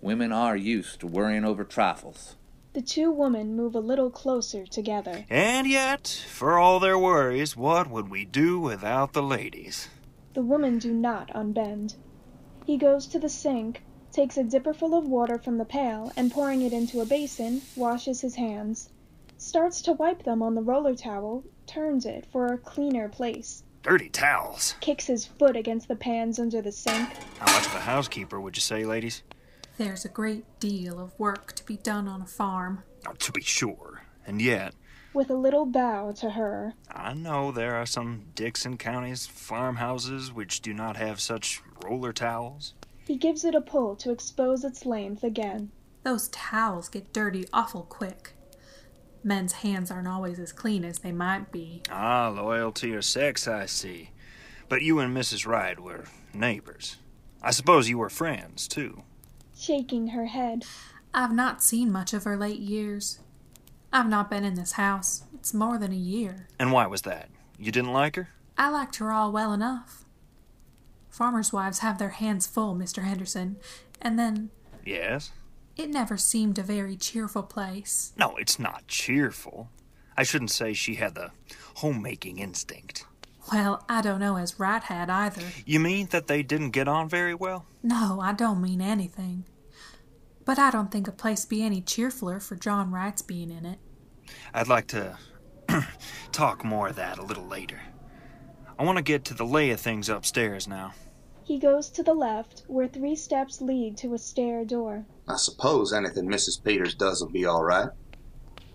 women 0.01 0.33
are 0.33 0.57
used 0.57 1.01
to 1.01 1.07
worrying 1.07 1.45
over 1.45 1.65
trifles. 1.65 2.37
The 2.73 2.83
two 2.83 3.11
women 3.11 3.57
move 3.57 3.75
a 3.75 3.81
little 3.81 4.11
closer 4.11 4.67
together. 4.67 5.25
And 5.31 5.67
yet, 5.67 6.09
for 6.29 6.59
all 6.59 6.79
their 6.79 6.99
worries, 6.99 7.57
what 7.57 7.91
would 7.91 8.11
we 8.11 8.25
do 8.25 8.61
without 8.61 9.13
the 9.13 9.23
ladies? 9.23 9.89
The 10.35 10.43
women 10.43 10.79
do 10.79 10.93
not 10.93 11.29
unbend. 11.35 11.95
He 12.67 12.77
goes 12.77 13.07
to 13.07 13.21
the 13.21 13.29
sink, 13.29 13.81
takes 14.11 14.37
a 14.37 14.43
dipperful 14.43 14.93
of 14.99 15.07
water 15.07 15.39
from 15.39 15.57
the 15.57 15.65
pail, 15.65 16.11
and 16.17 16.33
pouring 16.33 16.63
it 16.63 16.73
into 16.73 17.01
a 17.01 17.07
basin, 17.07 17.63
washes 17.77 18.21
his 18.21 18.35
hands. 18.35 18.91
Starts 19.39 19.81
to 19.83 19.93
wipe 19.93 20.25
them 20.25 20.43
on 20.43 20.57
the 20.57 20.63
roller 20.63 20.97
towel, 20.97 21.45
turns 21.69 22.05
it 22.05 22.27
for 22.33 22.47
a 22.47 22.59
cleaner 22.59 23.09
place. 23.09 23.63
Dirty 23.85 24.09
towels. 24.09 24.75
Kicks 24.81 25.07
his 25.07 25.27
foot 25.27 25.55
against 25.55 25.87
the 25.87 25.95
pans 25.95 26.41
under 26.41 26.61
the 26.61 26.73
sink. 26.73 27.09
How 27.39 27.53
much 27.55 27.67
of 27.67 27.75
a 27.77 27.81
housekeeper 27.81 28.41
would 28.41 28.57
you 28.57 28.63
say, 28.63 28.85
ladies? 28.85 29.23
There's 29.79 30.05
a 30.05 30.09
great 30.09 30.45
deal 30.59 30.99
of 30.99 31.17
work 31.21 31.53
to 31.53 31.65
be 31.65 31.77
done 31.77 32.09
on 32.09 32.21
a 32.21 32.27
farm. 32.27 32.83
Oh, 33.07 33.13
to 33.13 33.31
be 33.31 33.43
sure. 33.43 34.03
And 34.27 34.43
yet, 34.43 34.75
With 35.17 35.31
a 35.31 35.35
little 35.35 35.65
bow 35.65 36.13
to 36.19 36.29
her. 36.29 36.75
I 36.91 37.15
know 37.15 37.51
there 37.51 37.77
are 37.77 37.87
some 37.87 38.27
Dickson 38.35 38.77
County's 38.77 39.27
farmhouses 39.27 40.31
which 40.31 40.61
do 40.61 40.75
not 40.75 40.99
have 40.99 41.21
such 41.23 41.63
roller 41.83 42.13
towels. 42.13 42.75
He 43.07 43.17
gives 43.17 43.43
it 43.43 43.55
a 43.55 43.63
pull 43.63 43.97
to 43.97 44.11
expose 44.11 44.63
its 44.63 44.85
length 44.85 45.25
again. 45.25 45.71
Those 46.03 46.29
towels 46.29 46.91
get 46.91 47.15
dirty 47.15 47.47
awful 47.51 47.85
quick. 47.85 48.35
Men's 49.25 49.55
hands 49.55 49.91
aren't 49.91 50.07
always 50.07 50.39
as 50.39 50.53
clean 50.53 50.85
as 50.85 50.99
they 50.99 51.13
might 51.13 51.51
be. 51.51 51.81
Ah, 51.91 52.29
loyal 52.29 52.71
to 52.73 52.87
your 52.87 53.01
sex, 53.01 53.49
I 53.49 53.65
see. 53.65 54.11
But 54.69 54.83
you 54.83 54.99
and 54.99 55.17
Mrs. 55.17 55.47
Wright 55.47 55.81
were 55.81 56.05
neighbors. 56.35 56.97
I 57.41 57.53
suppose 57.53 57.89
you 57.89 57.97
were 57.97 58.11
friends, 58.11 58.69
too. 58.69 59.03
Shaking 59.57 60.09
her 60.09 60.27
head. 60.27 60.67
I've 61.15 61.33
not 61.33 61.63
seen 61.63 61.91
much 61.91 62.13
of 62.13 62.25
her 62.25 62.37
late 62.37 62.61
years. 62.61 63.21
I've 63.93 64.09
not 64.09 64.31
been 64.31 64.45
in 64.45 64.55
this 64.55 64.73
house. 64.73 65.25
It's 65.35 65.55
more 65.55 65.79
than 65.79 65.93
a 65.93 65.97
year. 65.97 66.49
And 66.59 66.73
why 66.73 66.87
was 66.87 67.03
that? 67.03 67.29
You 67.59 67.73
didn't 67.73 67.93
like 67.93 68.17
her? 68.17 68.29
I 68.59 68.69
liked 68.71 68.97
her 68.97 69.13
all 69.13 69.33
well 69.33 69.53
enough. 69.53 70.05
Farmers' 71.09 71.53
wives 71.53 71.79
have 71.79 71.99
their 71.99 72.11
hands 72.11 72.47
full, 72.47 72.75
Mr. 72.75 73.05
Henderson, 73.05 73.57
and 74.03 74.19
then 74.19 74.51
Yes. 74.85 75.31
it 75.77 75.89
never 75.89 76.17
seemed 76.17 76.59
a 76.59 76.63
very 76.63 76.97
cheerful 76.97 77.43
place. 77.43 78.13
No, 78.19 78.37
it's 78.37 78.59
not 78.59 78.87
cheerful. 78.87 79.71
I 80.17 80.23
shouldn't 80.25 80.51
say 80.51 80.73
she 80.75 80.97
had 80.97 81.15
the 81.15 81.31
homemaking 81.77 82.39
instinct. 82.39 83.05
Well, 83.53 83.85
I 83.89 84.01
don't 84.03 84.21
know 84.21 84.37
as 84.37 84.59
Wright 84.59 84.83
had 84.83 85.09
either. 85.09 85.43
You 85.65 85.79
mean 85.81 86.09
that 86.11 86.27
they 86.27 86.43
didn't 86.43 86.71
get 86.71 86.89
on 86.89 87.09
very 87.09 87.35
well? 87.35 87.65
No, 87.83 88.19
I 88.21 88.33
don't 88.33 88.61
mean 88.61 88.81
anything. 88.81 89.45
But 90.47 90.61
I 90.61 90.71
don't 90.71 90.93
think 90.93 91.09
a 91.09 91.13
place 91.13 91.45
be 91.45 91.63
any 91.63 91.83
cheerfuler 91.83 92.41
for 92.41 92.55
John 92.55 92.93
Wright's 92.93 93.21
being 93.21 93.51
in 93.51 93.67
it. 93.67 93.79
I'd 94.55 94.69
like 94.69 94.87
to 94.89 95.19
talk 96.33 96.65
more 96.65 96.89
of 96.89 96.97
that 96.97 97.19
a 97.19 97.23
little 97.23 97.47
later. 97.47 97.81
I 98.79 98.85
want 98.85 98.97
to 98.97 99.03
get 99.03 99.25
to 99.27 99.35
the 99.35 99.45
lay 99.45 99.71
of 99.71 99.81
things 99.81 100.09
upstairs 100.09 100.69
now. 100.69 100.95
He 101.43 101.59
goes 101.59 101.91
to 101.91 102.03
the 102.03 102.15
left, 102.15 102.63
where 102.69 102.87
three 102.87 103.17
steps 103.17 103.61
lead 103.61 103.97
to 103.99 104.15
a 104.15 104.19
stair 104.19 104.65
door. 104.65 105.05
I 105.29 105.37
suppose 105.37 105.93
anything 105.93 106.29
Mrs. 106.29 106.63
Peters 106.63 106.95
does 106.95 107.21
will 107.21 107.31
be 107.31 107.45
all 107.45 107.65
right. 107.65 107.89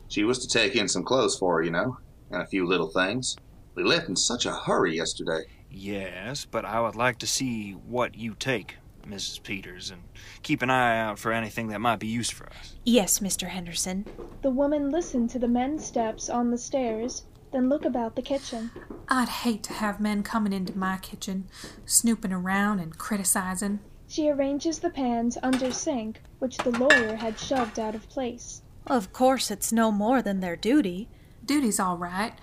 She 0.09 0.25
was 0.25 0.39
to 0.39 0.47
take 0.49 0.75
in 0.75 0.89
some 0.89 1.03
clothes 1.03 1.37
for 1.37 1.55
her, 1.55 1.63
you 1.63 1.71
know, 1.71 1.99
and 2.31 2.41
a 2.41 2.47
few 2.47 2.65
little 2.65 2.89
things. 2.89 3.37
We 3.75 3.83
left 3.83 4.09
in 4.09 4.17
such 4.17 4.45
a 4.45 4.53
hurry 4.53 4.97
yesterday. 4.97 5.43
Yes, 5.69 6.43
but 6.43 6.65
I 6.65 6.81
would 6.81 6.97
like 6.97 7.17
to 7.19 7.27
see 7.27 7.71
what 7.71 8.15
you 8.15 8.35
take, 8.35 8.75
Mrs. 9.03 9.41
Peters, 9.43 9.91
and 9.91 10.03
keep 10.43 10.61
an 10.61 10.69
eye 10.69 10.99
out 10.99 11.19
for 11.19 11.31
anything 11.31 11.67
that 11.67 11.81
might 11.81 11.99
be 11.99 12.07
used 12.07 12.33
for 12.33 12.47
us. 12.47 12.75
Yes, 12.83 13.19
Mr. 13.19 13.47
Henderson. 13.47 14.05
The 14.41 14.49
woman 14.49 14.89
listened 14.89 15.29
to 15.31 15.39
the 15.39 15.47
men's 15.47 15.85
steps 15.85 16.29
on 16.29 16.51
the 16.51 16.57
stairs, 16.57 17.23
then 17.51 17.69
look 17.69 17.85
about 17.85 18.15
the 18.15 18.21
kitchen. 18.21 18.71
I'd 19.09 19.29
hate 19.29 19.63
to 19.63 19.73
have 19.73 19.99
men 19.99 20.23
coming 20.23 20.53
into 20.53 20.77
my 20.77 20.97
kitchen, 20.97 21.47
snooping 21.85 22.31
around 22.31 22.79
and 22.79 22.97
criticizing. 22.97 23.79
She 24.07 24.29
arranges 24.29 24.79
the 24.79 24.89
pans 24.89 25.37
under 25.41 25.71
sink, 25.71 26.21
which 26.39 26.57
the 26.57 26.71
lawyer 26.71 27.15
had 27.15 27.39
shoved 27.39 27.79
out 27.79 27.95
of 27.95 28.09
place. 28.09 28.61
Of 28.87 29.13
course, 29.13 29.51
it's 29.51 29.71
no 29.71 29.91
more 29.91 30.21
than 30.21 30.39
their 30.39 30.55
duty. 30.55 31.07
Duty's 31.45 31.79
all 31.79 31.97
right, 31.97 32.33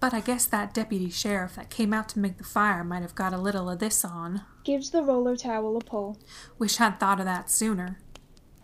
but 0.00 0.14
I 0.14 0.20
guess 0.20 0.46
that 0.46 0.72
deputy 0.72 1.10
sheriff 1.10 1.56
that 1.56 1.68
came 1.68 1.92
out 1.92 2.08
to 2.10 2.18
make 2.18 2.38
the 2.38 2.44
fire 2.44 2.82
might 2.82 3.02
have 3.02 3.14
got 3.14 3.34
a 3.34 3.38
little 3.38 3.68
of 3.68 3.78
this 3.78 4.04
on. 4.04 4.42
Gives 4.64 4.90
the 4.90 5.02
roller 5.02 5.36
towel 5.36 5.76
a 5.76 5.80
pull. 5.80 6.18
Wish 6.58 6.80
I'd 6.80 6.98
thought 6.98 7.20
of 7.20 7.26
that 7.26 7.50
sooner. 7.50 7.98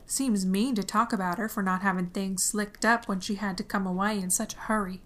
Seems 0.06 0.46
mean 0.46 0.74
to 0.76 0.82
talk 0.82 1.12
about 1.12 1.36
her 1.36 1.48
for 1.48 1.62
not 1.62 1.82
having 1.82 2.06
things 2.06 2.42
slicked 2.42 2.84
up 2.84 3.06
when 3.06 3.20
she 3.20 3.34
had 3.34 3.58
to 3.58 3.64
come 3.64 3.86
away 3.86 4.18
in 4.18 4.30
such 4.30 4.54
a 4.54 4.60
hurry. 4.60 5.02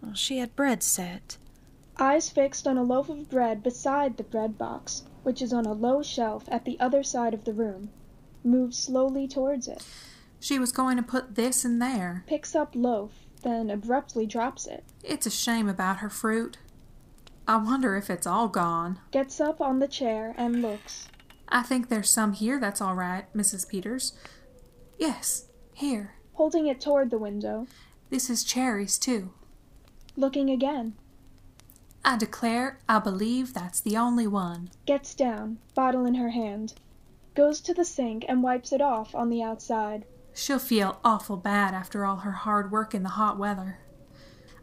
Well, 0.00 0.14
she 0.14 0.38
had 0.38 0.56
bread 0.56 0.82
set. 0.82 1.36
Eyes 1.98 2.30
fixed 2.30 2.66
on 2.66 2.78
a 2.78 2.82
loaf 2.82 3.08
of 3.08 3.28
bread 3.28 3.62
beside 3.62 4.16
the 4.16 4.22
bread 4.22 4.56
box, 4.56 5.02
which 5.24 5.42
is 5.42 5.52
on 5.52 5.66
a 5.66 5.72
low 5.72 6.02
shelf 6.02 6.44
at 6.48 6.64
the 6.64 6.78
other 6.78 7.02
side 7.02 7.34
of 7.34 7.44
the 7.44 7.52
room. 7.52 7.90
Moves 8.44 8.78
slowly 8.78 9.26
towards 9.26 9.66
it. 9.66 9.84
She 10.40 10.58
was 10.58 10.70
going 10.70 10.96
to 10.96 11.02
put 11.02 11.34
this 11.34 11.64
in 11.64 11.80
there. 11.80 12.22
Picks 12.28 12.54
up 12.54 12.76
loaf, 12.76 13.26
then 13.38 13.70
abruptly 13.70 14.26
drops 14.26 14.66
it. 14.66 14.84
It's 15.02 15.26
a 15.26 15.30
shame 15.30 15.68
about 15.68 15.98
her 15.98 16.10
fruit. 16.10 16.58
I 17.46 17.56
wonder 17.56 17.96
if 17.96 18.10
it's 18.10 18.26
all 18.26 18.48
gone. 18.48 18.98
Gets 19.10 19.40
up 19.40 19.60
on 19.60 19.78
the 19.78 19.88
chair 19.88 20.34
and 20.36 20.60
looks. 20.60 21.08
I 21.48 21.62
think 21.62 21.88
there's 21.88 22.10
some 22.10 22.34
here 22.34 22.60
that's 22.60 22.80
all 22.80 22.94
right, 22.94 23.24
Mrs. 23.34 23.66
Peters. 23.68 24.12
Yes, 24.98 25.46
here. 25.72 26.14
Holding 26.34 26.66
it 26.66 26.80
toward 26.80 27.10
the 27.10 27.18
window. 27.18 27.66
This 28.10 28.28
is 28.28 28.44
cherries, 28.44 28.98
too. 28.98 29.30
Looking 30.16 30.50
again. 30.50 30.94
I 32.04 32.16
declare 32.16 32.78
I 32.88 32.98
believe 32.98 33.54
that's 33.54 33.80
the 33.80 33.96
only 33.96 34.26
one. 34.26 34.70
Gets 34.86 35.14
down, 35.14 35.58
bottle 35.74 36.06
in 36.06 36.14
her 36.16 36.30
hand. 36.30 36.74
Goes 37.34 37.60
to 37.62 37.74
the 37.74 37.84
sink 37.84 38.24
and 38.28 38.42
wipes 38.42 38.72
it 38.72 38.80
off 38.80 39.14
on 39.14 39.30
the 39.30 39.42
outside. 39.42 40.04
She'll 40.40 40.60
feel 40.60 41.00
awful 41.04 41.36
bad 41.36 41.74
after 41.74 42.04
all 42.04 42.18
her 42.18 42.30
hard 42.30 42.70
work 42.70 42.94
in 42.94 43.02
the 43.02 43.08
hot 43.08 43.38
weather. 43.38 43.80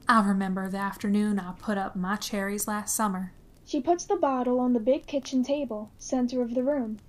I 0.07 0.25
remember 0.25 0.69
the 0.69 0.77
afternoon 0.77 1.37
I 1.37 1.51
put 1.51 1.77
up 1.77 1.97
my 1.97 2.15
cherries 2.15 2.65
last 2.65 2.95
summer. 2.95 3.33
She 3.65 3.81
puts 3.81 4.05
the 4.05 4.15
bottle 4.15 4.61
on 4.61 4.71
the 4.71 4.79
big 4.79 5.05
kitchen 5.05 5.43
table, 5.43 5.91
center 5.97 6.41
of 6.41 6.55
the 6.55 6.63
room. 6.63 6.99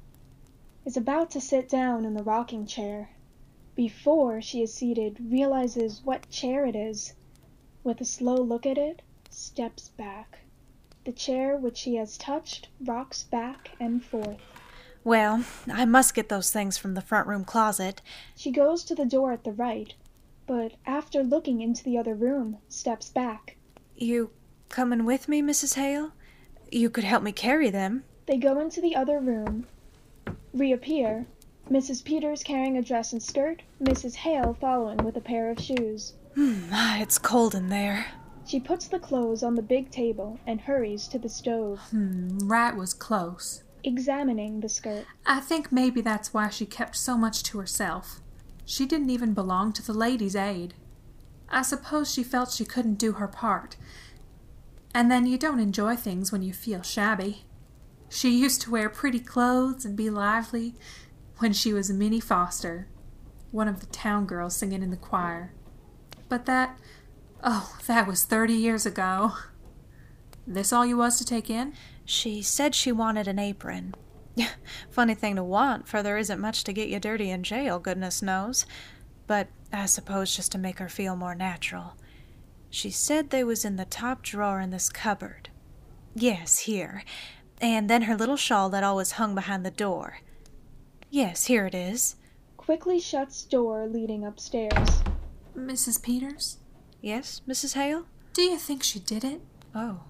Is 0.85 0.97
about 0.97 1.31
to 1.31 1.41
sit 1.41 1.69
down 1.69 2.05
in 2.05 2.15
the 2.15 2.25
rocking 2.25 2.67
chair. 2.67 3.11
Before 3.77 4.43
she 4.43 4.63
is 4.63 4.75
seated, 4.75 5.31
realizes 5.31 6.03
what 6.05 6.29
chair 6.29 6.67
it 6.67 6.75
is. 6.75 7.15
With 7.85 8.01
a 8.01 8.05
slow 8.05 8.35
look 8.35 8.67
at 8.67 8.79
it, 8.79 9.01
steps 9.31 9.91
back. 9.91 10.41
The 11.05 11.13
chair 11.13 11.57
which 11.57 11.77
she 11.77 11.95
has 11.95 12.19
touched 12.19 12.69
rocks 12.85 13.23
back 13.23 13.71
and 13.79 14.05
forth. 14.05 14.41
Well, 15.07 15.45
I 15.73 15.85
must 15.85 16.15
get 16.15 16.29
those 16.29 16.51
things 16.51 16.77
from 16.77 16.95
the 16.95 17.01
front 17.01 17.29
room 17.29 17.45
closet. 17.45 18.03
She 18.35 18.51
goes 18.51 18.83
to 18.83 18.95
the 18.97 19.05
door 19.05 19.31
at 19.31 19.45
the 19.45 19.53
Wright, 19.53 19.95
but 20.49 20.73
after 20.85 21.23
looking 21.23 21.61
into 21.61 21.85
the 21.85 21.97
other 21.97 22.17
room, 22.17 22.59
steps 22.69 23.09
back. 23.09 23.57
You 23.95 24.31
coming 24.69 25.05
with 25.05 25.29
me, 25.29 25.43
Mrs. 25.43 25.75
Hale? 25.75 26.11
You 26.73 26.91
could 26.91 27.05
help 27.05 27.23
me 27.23 27.31
carry 27.31 27.71
them. 27.71 28.03
They 28.27 28.37
go 28.37 28.59
into 28.59 28.81
the 28.81 28.97
other 28.97 29.21
room, 29.21 29.69
reappear, 30.53 31.27
Mrs. 31.71 32.03
Peters 32.03 32.43
carrying 32.43 32.77
a 32.77 32.83
dress 32.83 33.13
and 33.13 33.23
skirt, 33.23 33.63
Mrs. 33.81 34.17
Hale 34.17 34.57
following 34.61 34.99
with 35.05 35.17
a 35.17 35.21
pair 35.21 35.53
of 35.53 35.61
shoes. 35.61 36.15
Hmm, 36.35 36.65
ah, 36.73 37.01
it's 37.01 37.19
cold 37.19 37.55
in 37.55 37.69
there. 37.69 38.07
She 38.45 38.59
puts 38.59 38.89
the 38.89 38.99
clothes 38.99 39.45
on 39.45 39.55
the 39.55 39.63
big 39.63 39.93
table 39.93 40.41
and 40.49 40.61
hurries 40.63 41.07
to 41.07 41.19
the 41.21 41.29
stove, 41.29 41.79
Hmm, 41.91 42.39
right 42.39 42.75
was 42.75 42.93
close. 42.93 43.63
Examining 43.87 44.61
the 44.61 44.69
skirt. 44.69 45.07
I 45.25 45.41
think 45.41 45.71
maybe 45.71 46.01
that's 46.01 46.35
why 46.35 46.51
she 46.51 46.67
kept 46.67 46.97
so 46.97 47.17
much 47.17 47.43
to 47.45 47.59
herself. 47.59 48.21
She 48.65 48.85
didn't 48.85 49.11
even 49.11 49.33
belong 49.33 49.73
to 49.75 49.83
the 49.83 49.95
Ladies' 49.95 50.37
Aid. 50.37 50.75
I 51.49 51.63
suppose 51.63 52.13
she 52.13 52.25
felt 52.25 52.51
she 52.51 52.65
couldn't 52.65 52.99
do 52.99 53.13
her 53.13 53.29
part. 53.29 53.77
And 54.93 55.11
then 55.11 55.27
you 55.27 55.39
don't 55.39 55.61
enjoy 55.61 55.95
things 55.95 56.33
when 56.33 56.43
you 56.43 56.53
feel 56.53 56.83
shabby. 56.83 57.45
She 58.09 58.31
used 58.31 58.61
to 58.63 58.71
wear 58.71 58.89
pretty 58.89 59.21
clothes 59.21 59.85
and 59.85 59.97
be 59.97 60.11
lively 60.11 60.75
when 61.39 61.53
she 61.53 61.73
was 61.73 61.91
Minnie 61.91 62.21
Foster, 62.21 62.89
one 63.53 63.69
of 63.69 63.81
the 63.81 63.87
town 63.87 64.27
girls 64.27 64.57
singing 64.57 64.83
in 64.83 64.91
the 64.91 64.97
choir. 64.97 65.53
But 66.29 66.47
that, 66.47 66.79
oh, 67.45 67.77
that 67.87 68.09
was 68.09 68.25
thirty 68.25 68.55
years 68.55 68.85
ago. 68.85 69.35
This 70.47 70.73
all 70.73 70.87
you 70.87 70.97
was 70.97 71.19
to 71.19 71.25
take 71.25 71.51
in? 71.51 71.75
She 72.07 72.41
said 72.41 72.75
she 72.75 72.93
wanted 72.93 73.29
an 73.29 73.39
apron. 73.39 73.95
Funny 74.91 75.15
thing 75.15 75.37
to 75.37 75.45
want, 75.45 75.89
for 75.89 76.03
there 76.03 76.17
isn't 76.17 76.41
much 76.41 76.65
to 76.65 76.73
get 76.73 76.89
you 76.89 77.01
dirty 77.01 77.31
in 77.31 77.43
jail, 77.43 77.79
goodness 77.79 78.23
knows. 78.23 78.65
But 79.27 79.49
I 79.73 79.87
suppose 79.87 80.35
just 80.35 80.53
to 80.53 80.59
make 80.59 80.79
her 80.79 80.89
feel 80.89 81.17
more 81.17 81.35
natural. 81.35 81.97
She 82.71 82.91
said 82.91 83.31
they 83.31 83.43
was 83.45 83.65
in 83.65 83.77
the 83.77 83.85
top 83.85 84.23
drawer 84.23 84.61
in 84.61 84.71
this 84.71 84.89
cupboard. 84.89 85.49
Yes, 86.15 86.61
here. 86.61 87.03
And 87.61 87.91
then 87.91 88.03
her 88.03 88.17
little 88.17 88.37
shawl 88.37 88.69
that 88.71 88.85
always 88.85 89.13
hung 89.13 89.35
behind 89.35 89.65
the 89.67 89.71
door. 89.71 90.21
Yes, 91.11 91.47
here 91.47 91.67
it 91.67 91.75
is. 91.75 92.17
Quickly 92.57 93.01
shuts 93.01 93.43
door 93.45 93.87
leading 93.87 94.25
upstairs. 94.25 95.03
Mrs. 95.57 96.03
Peters, 96.03 96.59
Yes, 97.01 97.41
Mrs. 97.49 97.75
Hale? 97.75 98.07
do 98.33 98.43
you 98.43 98.59
think 98.59 98.83
she 98.83 98.99
did 98.99 99.25
it? 99.25 99.41
Oh, 99.75 100.01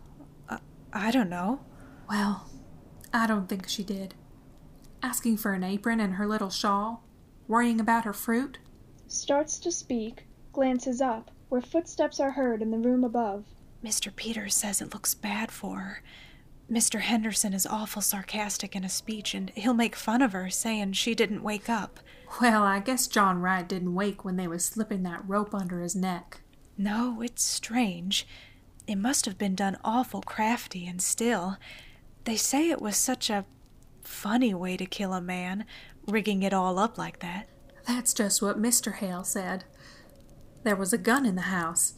I, 0.49 0.59
I 0.93 1.11
don't 1.11 1.29
know. 1.31 1.61
Well, 2.09 2.49
I 3.13 3.27
don't 3.27 3.49
think 3.49 3.69
she 3.69 3.83
did. 3.83 4.15
Asking 5.03 5.37
for 5.37 5.53
an 5.53 5.65
apron 5.65 6.01
and 6.01 6.15
her 6.15 6.27
little 6.27 6.51
shawl, 6.51 7.05
worrying 7.49 7.81
about 7.81 8.05
her 8.05 8.13
fruit. 8.13 8.59
Starts 9.09 9.59
to 9.61 9.71
speak, 9.71 10.27
glances 10.53 11.01
up, 11.01 11.31
where 11.49 11.61
footsteps 11.61 12.19
are 12.21 12.33
heard 12.33 12.63
in 12.63 12.71
the 12.71 12.79
room 12.79 13.05
above. 13.05 13.45
Mr. 13.85 14.15
Peters 14.15 14.55
says 14.55 14.81
it 14.81 14.93
looks 14.93 15.15
bad 15.15 15.53
for 15.53 15.79
her. 15.79 16.03
Mr. 16.71 17.01
Henderson 17.01 17.55
is 17.55 17.67
awful 17.67 18.03
sarcastic 18.03 18.75
in 18.75 18.83
a 18.83 18.89
speech, 18.89 19.35
and 19.35 19.51
he'll 19.51 19.75
make 19.75 19.95
fun 19.95 20.21
of 20.21 20.33
her, 20.33 20.51
saying 20.51 20.93
she 20.93 21.15
didn't 21.15 21.45
wake 21.45 21.69
up. 21.69 22.01
Well, 22.41 22.65
I 22.65 22.81
guess 22.81 23.07
John 23.07 23.41
Wright 23.41 23.69
didn't 23.69 23.95
wake 23.95 24.25
when 24.25 24.37
they 24.37 24.49
was 24.49 24.65
slipping 24.65 25.05
that 25.05 25.23
rope 25.29 25.55
under 25.55 25.81
his 25.81 25.95
neck. 25.95 26.41
No, 26.77 27.23
it's 27.23 27.45
strange. 27.45 28.27
It 28.89 28.97
must 28.97 29.25
have 29.27 29.39
been 29.39 29.55
done 29.55 29.79
awful 29.85 30.23
crafty 30.23 30.87
and 30.87 31.01
still. 31.01 31.57
They 32.27 32.37
say 32.37 32.71
it 32.71 32.83
was 32.83 32.97
such 32.97 33.31
a 33.31 33.47
funny 34.03 34.53
way 34.53 34.77
to 34.77 34.85
kill 34.85 35.13
a 35.13 35.21
man, 35.21 35.65
rigging 36.09 36.43
it 36.43 36.53
all 36.53 36.77
up 36.77 36.99
like 36.99 37.21
that. 37.21 37.49
That's 37.87 38.13
just 38.13 38.43
what 38.43 38.61
Mr. 38.61 38.95
Hale 38.95 39.23
said. 39.23 39.65
There 40.65 40.75
was 40.75 40.93
a 40.93 40.99
gun 40.99 41.25
in 41.25 41.37
the 41.37 41.43
house. 41.43 41.95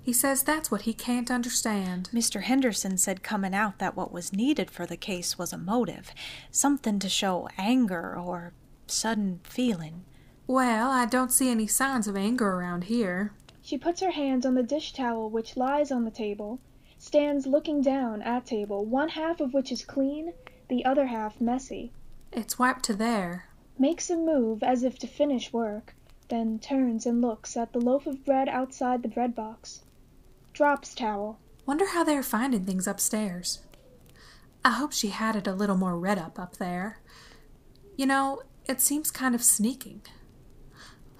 He 0.00 0.12
says 0.12 0.44
that's 0.44 0.70
what 0.70 0.82
he 0.82 0.94
can't 0.94 1.28
understand. 1.28 2.08
Mr. 2.12 2.42
Henderson 2.42 2.98
said 2.98 3.24
coming 3.24 3.52
out 3.52 3.80
that 3.80 3.96
what 3.96 4.12
was 4.12 4.32
needed 4.32 4.70
for 4.70 4.86
the 4.86 4.96
case 4.96 5.36
was 5.36 5.52
a 5.52 5.58
motive, 5.58 6.12
something 6.52 7.00
to 7.00 7.08
show 7.08 7.48
anger 7.58 8.16
or 8.16 8.52
sudden 8.86 9.40
feeling. 9.42 10.04
Well, 10.46 10.88
I 10.88 11.06
don't 11.06 11.32
see 11.32 11.50
any 11.50 11.66
signs 11.66 12.06
of 12.06 12.16
anger 12.16 12.48
around 12.48 12.84
here. 12.84 13.32
She 13.60 13.76
puts 13.76 14.02
her 14.02 14.12
hands 14.12 14.46
on 14.46 14.54
the 14.54 14.62
dish 14.62 14.92
towel 14.92 15.30
which 15.30 15.56
lies 15.56 15.90
on 15.90 16.04
the 16.04 16.12
table, 16.12 16.60
stands 17.04 17.46
looking 17.46 17.82
down 17.82 18.22
at 18.22 18.46
table, 18.46 18.82
one 18.86 19.10
half 19.10 19.38
of 19.38 19.52
which 19.52 19.70
is 19.70 19.84
clean, 19.84 20.32
the 20.70 20.82
other 20.86 21.06
half 21.06 21.38
messy. 21.38 21.92
It's 22.32 22.58
wiped 22.58 22.82
to 22.86 22.94
there. 22.94 23.50
Makes 23.78 24.08
a 24.08 24.16
move 24.16 24.62
as 24.62 24.82
if 24.82 24.98
to 25.00 25.06
finish 25.06 25.52
work, 25.52 25.94
then 26.30 26.58
turns 26.58 27.04
and 27.04 27.20
looks 27.20 27.58
at 27.58 27.74
the 27.74 27.78
loaf 27.78 28.06
of 28.06 28.24
bread 28.24 28.48
outside 28.48 29.02
the 29.02 29.08
bread 29.08 29.34
box. 29.34 29.82
Drops 30.54 30.94
towel. 30.94 31.38
Wonder 31.66 31.88
how 31.88 32.04
they're 32.04 32.22
finding 32.22 32.64
things 32.64 32.86
upstairs. 32.86 33.60
I 34.64 34.70
hope 34.70 34.92
she 34.92 35.08
had 35.08 35.36
it 35.36 35.46
a 35.46 35.52
little 35.52 35.76
more 35.76 35.98
red 35.98 36.18
up 36.18 36.38
up 36.38 36.56
there. 36.56 37.00
You 37.98 38.06
know, 38.06 38.40
it 38.66 38.80
seems 38.80 39.10
kind 39.10 39.34
of 39.34 39.44
sneaking. 39.44 40.00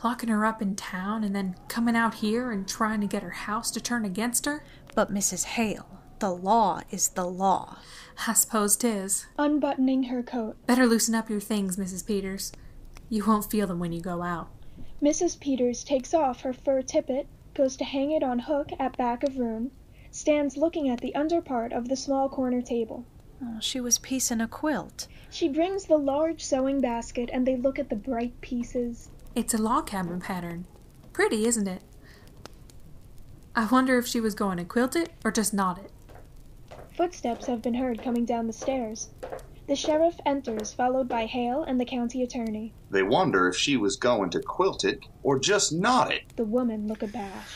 Locking 0.03 0.31
her 0.31 0.47
up 0.47 0.63
in 0.63 0.77
town 0.77 1.25
and 1.25 1.37
then 1.37 1.57
coming 1.69 1.95
out 1.95 2.15
here 2.15 2.51
and 2.51 2.67
trying 2.67 3.03
to 3.03 3.07
get 3.07 3.23
her 3.23 3.31
house 3.31 3.71
to 3.73 3.83
turn 3.83 4.07
against 4.07 4.47
her? 4.47 4.65
But 4.95 5.13
Mrs. 5.13 5.45
Hale, 5.45 5.87
the 6.21 6.31
law 6.31 6.81
is 6.91 7.09
the 7.09 7.27
law. 7.27 7.79
I 8.27 8.35
suppose 8.35 8.77
'tis. 8.77 9.27
Unbuttoning 9.39 10.05
her 10.05 10.23
coat. 10.23 10.57
Better 10.67 10.87
loosen 10.87 11.15
up 11.15 11.29
your 11.29 11.41
things, 11.41 11.77
Mrs. 11.77 12.07
Peters. 12.07 12.53
You 13.09 13.25
won't 13.25 13.51
feel 13.51 13.67
them 13.67 13.81
when 13.81 13.93
you 13.93 14.01
go 14.01 14.23
out. 14.23 14.49
Mrs. 15.03 15.39
Peters 15.39 15.85
takes 15.85 16.15
off 16.15 16.43
her 16.43 16.53
fur 16.53 16.81
tippet, 16.81 17.27
goes 17.55 17.77
to 17.77 17.85
hang 17.85 18.13
it 18.13 18.23
on 18.23 18.39
hook 18.39 18.71
at 18.79 18.97
back 18.97 19.23
of 19.23 19.39
room, 19.39 19.71
stands 20.11 20.57
looking 20.57 20.89
at 20.89 21.01
the 21.01 21.15
under 21.15 21.41
part 21.43 21.73
of 21.73 21.89
the 21.89 21.97
small 21.97 22.29
corner 22.29 22.63
table. 22.63 23.05
Oh, 23.43 23.59
she 23.61 23.81
was 23.81 23.99
piecing 23.99 24.41
a 24.41 24.49
quilt. 24.49 25.09
She 25.29 25.49
brings 25.49 25.85
the 25.85 25.99
large 25.99 26.43
sewing 26.43 26.81
basket 26.81 27.29
and 27.33 27.47
they 27.47 27.57
look 27.57 27.79
at 27.79 27.91
the 27.91 27.97
bright 27.97 28.41
pieces. 28.41 29.11
It's 29.35 29.53
a 29.53 29.59
log 29.59 29.89
cabin 29.89 30.21
pattern. 30.21 30.67
Pretty, 31.13 31.45
isn't 31.47 31.67
it? 31.67 31.83
I 33.57 33.67
wonder 33.67 33.99
if 33.99 34.07
she 34.07 34.21
was 34.21 34.35
going 34.35 34.59
to 34.59 34.65
quilt 34.65 34.97
it 34.97 35.13
or 35.25 35.31
just 35.31 35.55
knot 35.55 35.79
it. 35.79 35.91
Footsteps 36.97 37.47
have 37.47 37.63
been 37.63 37.75
heard 37.75 38.03
coming 38.03 38.25
down 38.25 38.47
the 38.47 38.53
stairs. 38.53 39.11
The 39.67 39.77
sheriff 39.77 40.17
enters, 40.27 40.73
followed 40.73 41.09
by 41.09 41.27
Hale 41.27 41.63
and 41.63 41.81
the 41.81 41.85
county 41.85 42.23
attorney. 42.23 42.73
They 42.91 43.03
wonder 43.03 43.49
if 43.49 43.57
she 43.57 43.77
was 43.77 43.97
going 43.97 44.31
to 44.31 44.41
quilt 44.41 44.85
it 44.85 45.01
or 45.23 45.39
just 45.39 45.73
knot 45.73 46.13
it. 46.13 46.23
The 46.37 46.45
women 46.45 46.87
look 46.89 47.03
abashed, 47.03 47.55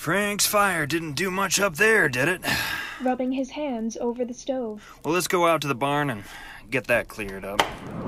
Frank's 0.00 0.46
fire 0.46 0.86
didn't 0.86 1.12
do 1.12 1.30
much 1.30 1.60
up 1.60 1.76
there, 1.76 2.08
did 2.08 2.26
it? 2.26 2.40
rubbing 3.02 3.32
his 3.32 3.50
hands 3.50 3.98
over 3.98 4.24
the 4.24 4.32
stove. 4.32 4.98
Well, 5.04 5.12
let's 5.12 5.28
go 5.28 5.46
out 5.46 5.60
to 5.60 5.68
the 5.68 5.74
barn 5.74 6.08
and 6.08 6.24
get 6.70 6.86
that 6.86 7.08
cleared 7.08 7.44
up. 7.44 7.60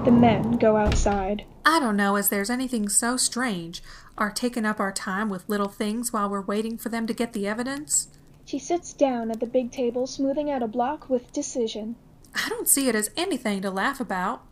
The 0.04 0.10
men 0.10 0.58
go 0.58 0.76
outside. 0.76 1.44
I 1.64 1.78
don't 1.80 1.96
know 1.96 2.16
as 2.16 2.28
there's 2.28 2.50
anything 2.50 2.88
so 2.88 3.16
strange, 3.16 3.82
our 4.18 4.30
taking 4.30 4.64
up 4.64 4.80
our 4.80 4.92
time 4.92 5.28
with 5.28 5.48
little 5.48 5.68
things 5.68 6.12
while 6.12 6.28
we're 6.28 6.40
waiting 6.40 6.76
for 6.78 6.88
them 6.88 7.06
to 7.06 7.14
get 7.14 7.32
the 7.32 7.46
evidence. 7.46 8.08
She 8.44 8.58
sits 8.58 8.92
down 8.92 9.30
at 9.30 9.40
the 9.40 9.46
big 9.46 9.70
table, 9.70 10.06
smoothing 10.06 10.50
out 10.50 10.62
a 10.62 10.66
block 10.66 11.08
with 11.08 11.32
decision. 11.32 11.96
I 12.34 12.48
don't 12.48 12.68
see 12.68 12.88
it 12.88 12.94
as 12.94 13.10
anything 13.16 13.62
to 13.62 13.70
laugh 13.70 14.00
about. 14.00 14.42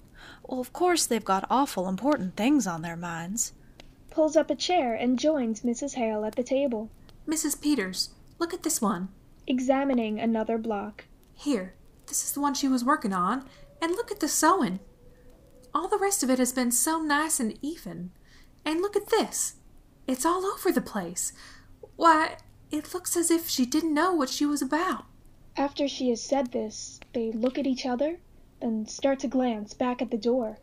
Well, 0.47 0.61
of 0.61 0.73
course 0.73 1.07
they've 1.07 1.25
got 1.25 1.47
awful 1.50 1.88
important 1.88 2.37
things 2.37 2.67
on 2.67 2.83
their 2.83 2.97
minds. 2.97 3.52
Pulls 4.11 4.37
up 4.37 4.50
a 4.50 4.55
chair 4.57 4.95
and 4.95 5.19
joins 5.19 5.61
Mrs. 5.62 5.95
Hale 5.95 6.25
at 6.25 6.37
the 6.37 6.43
table, 6.43 6.90
Mrs. 7.29 7.61
Peters, 7.61 8.11
look 8.38 8.52
at 8.52 8.62
this 8.62 8.81
one. 8.81 9.09
examining 9.47 10.21
another 10.21 10.59
block. 10.59 11.05
Here, 11.35 11.75
this 12.07 12.25
is 12.25 12.33
the 12.33 12.40
one 12.40 12.55
she 12.55 12.69
was 12.69 12.85
working 12.85 13.12
on, 13.12 13.45
and 13.80 13.92
look 13.92 14.10
at 14.10 14.20
the 14.20 14.28
sewing. 14.28 14.80
All 15.75 15.88
the 15.88 15.99
rest 15.99 16.22
of 16.22 16.30
it 16.30 16.38
has 16.38 16.52
been 16.52 16.72
so 16.72 17.00
nice 17.00 17.38
and 17.40 17.58
even. 17.62 18.10
And 18.64 18.80
look 18.80 18.96
at 18.96 19.08
this. 19.08 19.54
It's 20.06 20.26
all 20.26 20.44
over 20.44 20.72
the 20.72 20.80
place. 20.80 21.32
Why, 21.96 22.37
it 22.70 22.92
looks 22.92 23.16
as 23.16 23.30
if 23.30 23.49
she 23.49 23.64
didn't 23.66 23.94
know 23.94 24.12
what 24.12 24.28
she 24.28 24.46
was 24.46 24.62
about. 24.62 25.04
After 25.56 25.87
she 25.88 26.08
has 26.10 26.22
said 26.22 26.52
this, 26.52 27.00
they 27.12 27.32
look 27.32 27.58
at 27.58 27.66
each 27.66 27.87
other, 27.87 28.18
then 28.60 28.87
start 28.87 29.20
to 29.20 29.28
glance 29.28 29.75
back 29.75 30.00
at 30.02 30.10
the 30.10 30.18
door. 30.18 30.58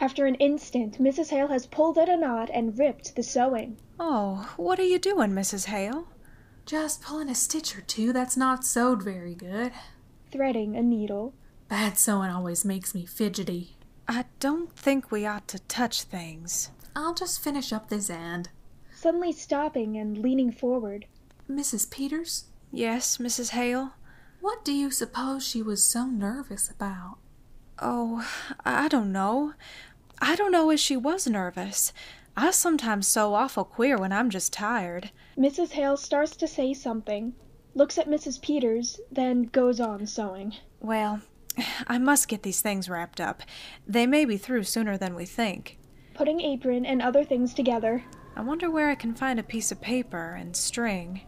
After 0.00 0.26
an 0.26 0.34
instant, 0.36 1.00
Mrs. 1.00 1.30
Hale 1.30 1.48
has 1.48 1.66
pulled 1.66 1.96
at 1.98 2.08
a 2.08 2.16
knot 2.16 2.50
and 2.52 2.78
ripped 2.78 3.14
the 3.14 3.22
sewing. 3.22 3.76
Oh, 4.00 4.52
what 4.56 4.78
are 4.80 4.84
you 4.84 4.98
doing, 4.98 5.30
Mrs. 5.30 5.66
Hale? 5.66 6.08
Just 6.66 7.02
pulling 7.02 7.28
a 7.28 7.34
stitch 7.34 7.76
or 7.76 7.82
two 7.82 8.12
that's 8.12 8.36
not 8.36 8.64
sewed 8.64 9.02
very 9.02 9.34
good. 9.34 9.72
threading 10.30 10.76
a 10.76 10.82
needle. 10.82 11.34
Bad 11.72 11.96
sewing 11.96 12.28
always 12.28 12.66
makes 12.66 12.94
me 12.94 13.06
fidgety. 13.06 13.78
I 14.06 14.26
don't 14.40 14.70
think 14.76 15.10
we 15.10 15.24
ought 15.24 15.48
to 15.48 15.58
touch 15.60 16.02
things. 16.02 16.68
I'll 16.94 17.14
just 17.14 17.42
finish 17.42 17.72
up 17.72 17.88
this 17.88 18.10
end. 18.10 18.50
Suddenly 18.94 19.32
stopping 19.32 19.96
and 19.96 20.18
leaning 20.18 20.52
forward. 20.52 21.06
Mrs. 21.50 21.90
Peters, 21.90 22.44
Yes, 22.70 23.16
Mrs. 23.16 23.52
Hale? 23.52 23.94
what 24.42 24.66
do 24.66 24.72
you 24.74 24.90
suppose 24.90 25.46
she 25.46 25.62
was 25.62 25.82
so 25.82 26.04
nervous 26.04 26.68
about? 26.70 27.16
Oh, 27.78 28.28
I 28.66 28.86
don't 28.88 29.10
know. 29.10 29.54
I 30.20 30.36
don't 30.36 30.52
know 30.52 30.68
as 30.68 30.78
she 30.78 30.98
was 30.98 31.26
nervous. 31.26 31.94
I 32.36 32.50
sometimes 32.50 33.08
sew 33.08 33.32
awful 33.32 33.64
queer 33.64 33.96
when 33.96 34.12
I'm 34.12 34.28
just 34.28 34.52
tired. 34.52 35.10
Mrs. 35.38 35.70
Hale 35.70 35.96
starts 35.96 36.36
to 36.36 36.46
say 36.46 36.74
something, 36.74 37.32
looks 37.74 37.96
at 37.96 38.10
Mrs. 38.10 38.42
Peters, 38.42 39.00
then 39.10 39.44
goes 39.44 39.80
on 39.80 40.06
sewing. 40.06 40.52
Well, 40.78 41.22
I 41.86 41.98
must 41.98 42.28
get 42.28 42.42
these 42.42 42.60
things 42.62 42.88
wrapped 42.88 43.20
up. 43.20 43.42
They 43.86 44.06
may 44.06 44.24
be 44.24 44.36
through 44.36 44.64
sooner 44.64 44.96
than 44.96 45.14
we 45.14 45.24
think. 45.26 45.78
Putting 46.14 46.40
apron 46.40 46.84
and 46.86 47.00
other 47.02 47.24
things 47.24 47.54
together. 47.54 48.04
I 48.36 48.40
wonder 48.42 48.70
where 48.70 48.88
I 48.90 48.94
can 48.94 49.14
find 49.14 49.38
a 49.38 49.42
piece 49.42 49.70
of 49.72 49.80
paper 49.80 50.34
and 50.38 50.56
string. 50.56 51.22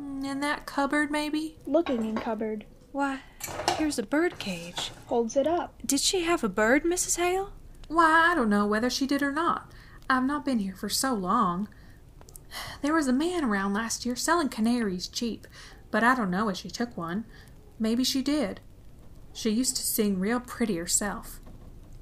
Mm, 0.00 0.24
In 0.24 0.40
that 0.40 0.66
cupboard, 0.66 1.10
maybe? 1.10 1.58
Looking 1.66 2.04
in 2.04 2.16
cupboard. 2.16 2.64
Why, 2.92 3.20
here's 3.78 3.98
a 3.98 4.02
bird 4.02 4.38
cage. 4.38 4.90
Holds 5.06 5.36
it 5.36 5.46
up. 5.46 5.74
Did 5.86 6.00
she 6.00 6.22
have 6.22 6.42
a 6.42 6.48
bird, 6.48 6.84
Mrs. 6.84 7.18
Hale? 7.18 7.52
Why, 7.88 8.30
I 8.32 8.34
don't 8.34 8.48
know 8.50 8.66
whether 8.66 8.90
she 8.90 9.06
did 9.06 9.22
or 9.22 9.32
not. 9.32 9.70
I've 10.08 10.24
not 10.24 10.44
been 10.44 10.58
here 10.58 10.74
for 10.74 10.88
so 10.88 11.14
long. 11.14 11.68
There 12.82 12.94
was 12.94 13.06
a 13.06 13.12
man 13.12 13.44
around 13.44 13.74
last 13.74 14.04
year 14.04 14.16
selling 14.16 14.48
canaries 14.48 15.06
cheap, 15.06 15.46
but 15.92 16.02
I 16.02 16.14
don't 16.16 16.30
know 16.32 16.48
if 16.48 16.56
she 16.56 16.68
took 16.70 16.96
one. 16.96 17.24
Maybe 17.78 18.02
she 18.02 18.22
did. 18.22 18.60
She 19.32 19.50
used 19.50 19.76
to 19.76 19.82
sing 19.82 20.18
real 20.18 20.40
pretty 20.40 20.76
herself. 20.76 21.40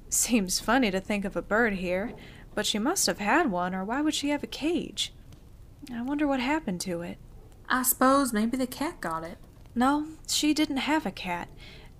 Seems 0.09 0.59
funny 0.59 0.91
to 0.91 0.99
think 0.99 1.25
of 1.25 1.35
a 1.35 1.41
bird 1.41 1.75
here, 1.75 2.13
but 2.55 2.65
she 2.65 2.79
must 2.79 3.05
have 3.05 3.19
had 3.19 3.51
one, 3.51 3.75
or 3.75 3.85
why 3.85 4.01
would 4.01 4.15
she 4.15 4.29
have 4.29 4.43
a 4.43 4.47
cage? 4.47 5.13
I 5.93 6.01
wonder 6.01 6.27
what 6.27 6.39
happened 6.39 6.81
to 6.81 7.01
it. 7.01 7.17
I 7.69 7.83
suppose 7.83 8.33
maybe 8.33 8.57
the 8.57 8.67
cat 8.67 8.99
got 8.99 9.23
it. 9.23 9.37
No, 9.75 10.07
she 10.27 10.53
didn't 10.53 10.77
have 10.77 11.05
a 11.05 11.11
cat. 11.11 11.47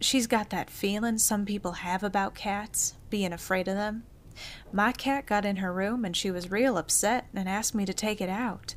She's 0.02 0.28
got 0.28 0.50
that 0.50 0.70
feeling 0.70 1.18
some 1.18 1.46
people 1.46 1.74
have 1.74 2.04
about 2.04 2.34
cats, 2.34 2.96
being 3.10 3.32
afraid 3.32 3.68
of 3.68 3.76
them. 3.76 4.04
My 4.72 4.92
cat 4.92 5.26
got 5.26 5.46
in 5.46 5.58
her 5.58 5.74
room 5.74 6.06
and 6.06 6.16
she 6.16 6.32
was 6.32 6.52
real 6.52 6.78
upset 6.78 7.28
and 7.34 7.48
asked 7.48 7.76
me 7.76 7.86
to 7.86 7.94
take 7.94 8.22
it 8.22 8.30
out. 8.30 8.76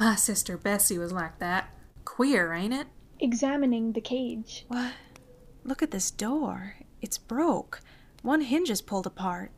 My 0.00 0.16
sister 0.16 0.56
Bessie 0.56 0.98
was 0.98 1.12
like 1.12 1.38
that. 1.38 1.68
Queer, 2.04 2.52
ain't 2.52 2.74
it? 2.74 2.86
Examining 3.20 3.92
the 3.92 4.00
cage. 4.00 4.64
What? 4.68 4.92
Look 5.64 5.82
at 5.82 5.90
this 5.90 6.10
door. 6.10 6.76
It's 7.00 7.18
broke. 7.18 7.80
One 8.22 8.42
hinge 8.42 8.70
is 8.70 8.82
pulled 8.82 9.06
apart. 9.06 9.50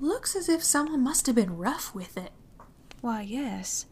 Looks 0.00 0.34
as 0.36 0.48
if 0.48 0.62
someone 0.62 1.02
must 1.02 1.26
have 1.26 1.36
been 1.36 1.56
rough 1.56 1.94
with 1.94 2.16
it. 2.16 2.32
Why, 3.00 3.22
yes. 3.22 3.86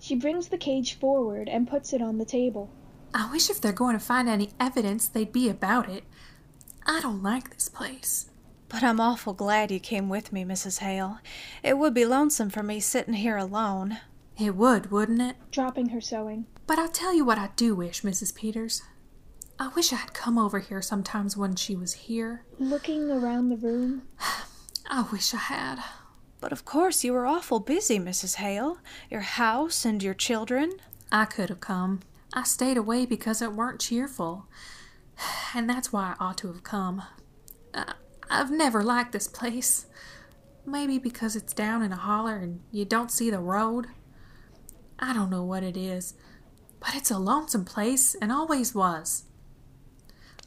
She 0.00 0.14
brings 0.14 0.48
the 0.48 0.58
cage 0.58 0.98
forward 0.98 1.48
and 1.48 1.68
puts 1.68 1.92
it 1.92 2.02
on 2.02 2.18
the 2.18 2.24
table. 2.24 2.70
I 3.14 3.30
wish 3.30 3.48
if 3.48 3.60
they're 3.60 3.72
going 3.72 3.98
to 3.98 4.04
find 4.04 4.28
any 4.28 4.50
evidence 4.60 5.08
they'd 5.08 5.32
be 5.32 5.48
about 5.48 5.88
it. 5.88 6.04
I 6.86 7.00
don't 7.00 7.22
like 7.22 7.54
this 7.54 7.68
place. 7.68 8.30
But 8.68 8.82
I'm 8.82 9.00
awful 9.00 9.32
glad 9.32 9.70
you 9.70 9.80
came 9.80 10.08
with 10.08 10.32
me, 10.32 10.44
Mrs. 10.44 10.78
Hale. 10.80 11.20
It 11.62 11.78
would 11.78 11.94
be 11.94 12.04
lonesome 12.04 12.50
for 12.50 12.62
me 12.62 12.80
sitting 12.80 13.14
here 13.14 13.36
alone. 13.36 13.98
It 14.38 14.54
would, 14.54 14.90
wouldn't 14.90 15.22
it? 15.22 15.36
Dropping 15.50 15.88
her 15.90 16.00
sewing. 16.00 16.46
But 16.66 16.78
I'll 16.78 16.88
tell 16.88 17.14
you 17.14 17.24
what 17.24 17.38
I 17.38 17.50
do 17.56 17.74
wish, 17.74 18.02
Mrs. 18.02 18.34
Peters. 18.34 18.82
I 19.60 19.68
wish 19.68 19.92
I 19.92 19.96
had 19.96 20.14
come 20.14 20.38
over 20.38 20.60
here 20.60 20.80
sometimes 20.80 21.36
when 21.36 21.56
she 21.56 21.74
was 21.74 21.92
here. 21.92 22.44
Looking 22.60 23.10
around 23.10 23.48
the 23.48 23.56
room. 23.56 24.02
I 24.90 25.02
wish 25.10 25.34
I 25.34 25.38
had. 25.38 25.82
But 26.40 26.52
of 26.52 26.64
course 26.64 27.02
you 27.02 27.12
were 27.12 27.26
awful 27.26 27.58
busy, 27.58 27.98
Mrs. 27.98 28.36
Hale. 28.36 28.78
Your 29.10 29.22
house 29.22 29.84
and 29.84 30.00
your 30.00 30.14
children. 30.14 30.74
I 31.10 31.24
could 31.24 31.48
have 31.48 31.60
come. 31.60 32.00
I 32.32 32.44
stayed 32.44 32.76
away 32.76 33.04
because 33.04 33.42
it 33.42 33.52
weren't 33.52 33.80
cheerful. 33.80 34.46
And 35.54 35.68
that's 35.68 35.92
why 35.92 36.14
I 36.20 36.24
ought 36.24 36.38
to 36.38 36.48
have 36.48 36.62
come. 36.62 37.02
I, 37.74 37.94
I've 38.30 38.50
never 38.50 38.84
liked 38.84 39.12
this 39.12 39.26
place. 39.26 39.86
Maybe 40.66 40.98
because 40.98 41.34
it's 41.34 41.54
down 41.54 41.82
in 41.82 41.90
a 41.90 41.96
holler 41.96 42.36
and 42.36 42.60
you 42.70 42.84
don't 42.84 43.10
see 43.10 43.30
the 43.30 43.40
road. 43.40 43.86
I 44.98 45.14
don't 45.14 45.30
know 45.30 45.42
what 45.42 45.62
it 45.62 45.76
is, 45.76 46.14
but 46.80 46.94
it's 46.94 47.10
a 47.10 47.18
lonesome 47.18 47.64
place 47.64 48.14
and 48.20 48.30
always 48.30 48.74
was. 48.74 49.24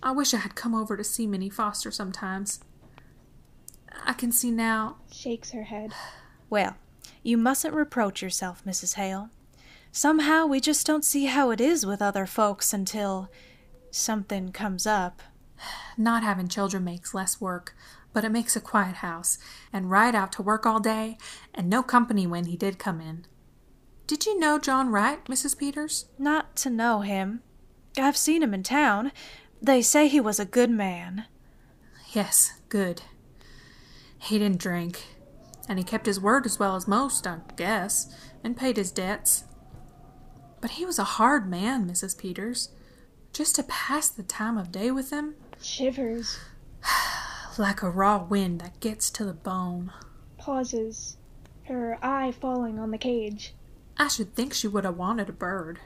I 0.04 0.12
wish 0.12 0.34
I 0.34 0.38
had 0.38 0.56
come 0.56 0.74
over 0.74 0.98
to 0.98 1.04
see 1.04 1.28
Minnie 1.28 1.50
Foster 1.50 1.92
sometimes. 1.92 2.60
I 4.06 4.14
can 4.14 4.32
see 4.32 4.52
now 4.52 4.98
Shakes 5.12 5.52
her 5.52 5.64
head. 5.64 5.94
Well, 6.50 6.76
you 7.24 7.38
mustn't 7.38 7.74
reproach 7.74 8.22
yourself, 8.22 8.64
Mrs. 8.66 8.96
Hale. 8.96 9.30
Somehow 9.92 10.46
we 10.46 10.60
just 10.60 10.88
don't 10.88 11.06
see 11.06 11.26
how 11.26 11.52
it 11.52 11.62
is 11.62 11.86
with 11.86 12.02
other 12.02 12.26
folks 12.26 12.74
until 12.74 13.30
something 13.92 14.52
comes 14.52 14.88
up. 14.88 15.22
Not 15.98 16.24
having 16.24 16.48
children 16.48 16.84
makes 16.84 17.14
less 17.14 17.40
work, 17.40 17.76
but 18.14 18.24
it 18.24 18.32
makes 18.32 18.56
a 18.56 18.62
quiet 18.62 18.98
house, 18.98 19.38
and 19.72 19.92
Wright 19.92 20.16
out 20.16 20.32
to 20.34 20.42
work 20.42 20.66
all 20.66 20.80
day, 20.80 21.18
and 21.54 21.70
no 21.70 21.84
company 21.84 22.26
when 22.26 22.46
he 22.46 22.58
did 22.58 22.80
come 22.80 23.02
in. 23.02 23.26
Did 24.08 24.26
you 24.26 24.40
know 24.40 24.58
John 24.60 24.90
Wright, 24.90 25.24
Mrs. 25.26 25.58
Peters? 25.58 26.08
Not 26.18 26.56
to 26.58 26.70
know 26.70 27.02
him. 27.02 27.42
I've 27.98 28.18
seen 28.18 28.42
him 28.42 28.54
in 28.54 28.64
town. 28.64 29.12
They 29.62 29.82
say 29.82 30.08
he 30.08 30.20
was 30.20 30.40
a 30.40 30.46
good 30.46 30.72
man. 30.72 31.26
Yes, 32.14 32.60
good. 32.70 33.04
He 34.18 34.40
didn't 34.40 34.60
drink, 34.60 35.04
and 35.70 35.78
he 35.78 35.86
kept 35.86 36.08
his 36.08 36.20
word 36.20 36.46
as 36.46 36.58
well 36.58 36.76
as 36.76 36.88
most, 36.88 37.28
I 37.28 37.40
guess, 37.56 38.14
and 38.44 38.58
paid 38.58 38.78
his 38.78 38.92
debts. 38.92 39.44
But 40.62 40.72
he 40.72 40.86
was 40.86 40.98
a 41.00 41.04
hard 41.04 41.50
man, 41.50 41.88
Mrs. 41.88 42.18
Peters. 42.18 42.70
Just 43.34 43.56
to 43.56 43.64
pass 43.64 44.10
the 44.10 44.24
time 44.24 44.58
of 44.58 44.72
day 44.72 44.92
with 44.92 45.12
him, 45.12 45.36
Shivers. 45.62 46.40
like 47.58 47.84
a 47.84 47.90
raw 47.90 48.24
wind 48.24 48.62
that 48.62 48.80
gets 48.80 49.10
to 49.12 49.24
the 49.24 49.34
bone. 49.34 49.92
Pauses. 50.38 51.18
Her 51.66 51.98
eye 52.02 52.32
falling 52.32 52.80
on 52.80 52.92
the 52.92 52.98
cage. 52.98 53.54
I 53.98 54.08
should 54.08 54.36
think 54.36 54.54
she 54.54 54.68
would 54.68 54.84
have 54.84 54.98
wanted 54.98 55.30
a 55.30 55.34
bird. 55.34 55.80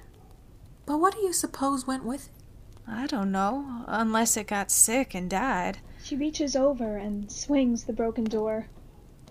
But 0.85 0.99
what 0.99 1.15
do 1.15 1.19
you 1.21 1.33
suppose 1.33 1.85
went 1.85 2.05
with 2.05 2.27
it? 2.27 2.44
I 2.87 3.07
don't 3.07 3.31
know, 3.31 3.83
unless 3.87 4.37
it 4.37 4.47
got 4.47 4.71
sick 4.71 5.15
and 5.15 5.29
died. 5.29 5.79
She 6.03 6.15
reaches 6.15 6.55
over 6.55 6.97
and 6.97 7.31
swings 7.31 7.85
the 7.85 7.93
broken 7.93 8.25
door. 8.25 8.67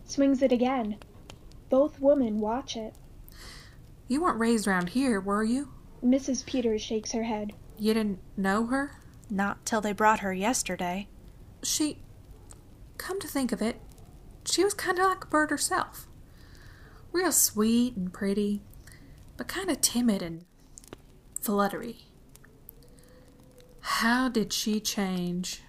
Swings 0.04 0.42
it 0.42 0.52
again. 0.52 0.96
Both 1.70 2.00
women 2.00 2.40
watch 2.40 2.76
it. 2.76 2.94
You 4.08 4.22
weren't 4.22 4.38
raised 4.40 4.66
round 4.66 4.90
here, 4.90 5.20
were 5.20 5.44
you? 5.44 5.72
Mrs. 6.04 6.44
Peters 6.44 6.82
shakes 6.82 7.12
her 7.12 7.22
head. 7.22 7.52
You 7.78 7.94
didn't 7.94 8.20
know 8.36 8.66
her? 8.66 9.00
Not 9.30 9.64
till 9.64 9.80
they 9.80 9.92
brought 9.92 10.20
her 10.20 10.32
yesterday. 10.32 11.08
She. 11.62 11.98
Come 12.98 13.20
to 13.20 13.28
think 13.28 13.52
of 13.52 13.62
it, 13.62 13.80
she 14.46 14.62
was 14.64 14.74
kind 14.74 14.98
of 14.98 15.06
like 15.06 15.24
a 15.24 15.28
bird 15.28 15.50
herself. 15.50 16.06
Real 17.12 17.32
sweet 17.32 17.96
and 17.96 18.12
pretty, 18.12 18.62
but 19.36 19.48
kind 19.48 19.70
of 19.70 19.80
timid 19.80 20.22
and 20.22 20.44
fluttery. 21.40 22.06
How 23.86 24.30
did 24.30 24.50
she 24.54 24.80
change? 24.80 25.60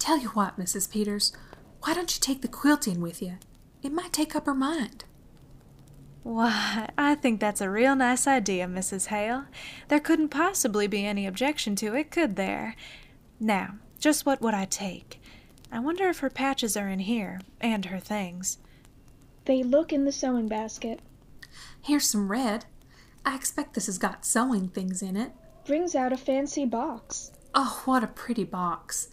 Tell 0.00 0.18
you 0.18 0.30
what, 0.30 0.58
Mrs. 0.58 0.90
Peters, 0.90 1.32
why 1.82 1.94
don't 1.94 2.12
you 2.14 2.20
take 2.20 2.42
the 2.42 2.48
quilting 2.48 3.00
with 3.00 3.22
you? 3.22 3.38
It 3.80 3.92
might 3.92 4.12
take 4.12 4.34
up 4.34 4.46
her 4.46 4.54
mind. 4.54 5.04
Why, 6.24 6.90
I 6.98 7.14
think 7.14 7.38
that's 7.38 7.60
a 7.60 7.70
real 7.70 7.94
nice 7.94 8.26
idea, 8.26 8.66
Mrs. 8.66 9.06
Hale. 9.06 9.44
There 9.86 10.00
couldn't 10.00 10.30
possibly 10.30 10.88
be 10.88 11.06
any 11.06 11.28
objection 11.28 11.76
to 11.76 11.94
it, 11.94 12.10
could 12.10 12.34
there? 12.34 12.74
Now, 13.38 13.76
just 14.00 14.26
what 14.26 14.42
would 14.42 14.54
I 14.54 14.64
take? 14.64 15.20
I 15.70 15.78
wonder 15.78 16.08
if 16.08 16.18
her 16.18 16.30
patches 16.30 16.76
are 16.76 16.88
in 16.88 16.98
here, 16.98 17.40
and 17.60 17.84
her 17.84 18.00
things. 18.00 18.58
They 19.44 19.62
look 19.62 19.92
in 19.92 20.04
the 20.04 20.12
sewing 20.12 20.48
basket. 20.48 20.98
Here's 21.80 22.10
some 22.10 22.32
red. 22.32 22.64
I 23.24 23.36
expect 23.36 23.74
this 23.74 23.86
has 23.86 23.98
got 23.98 24.26
sewing 24.26 24.68
things 24.68 25.02
in 25.02 25.16
it. 25.16 25.30
Brings 25.66 25.94
out 25.94 26.12
a 26.12 26.16
fancy 26.16 26.64
box. 26.64 27.32
Oh, 27.54 27.82
what 27.86 28.04
a 28.04 28.08
pretty 28.08 28.44
box. 28.44 29.08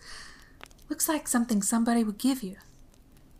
Looks 0.87 1.09
like 1.09 1.27
something 1.27 1.61
somebody 1.61 2.03
would 2.03 2.17
give 2.17 2.43
you. 2.43 2.57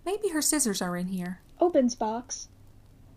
Maybe 0.06 0.30
her 0.30 0.42
scissors 0.42 0.82
are 0.82 0.98
in 0.98 1.08
here. 1.10 1.42
Opens 1.60 1.96
box. 1.96 2.48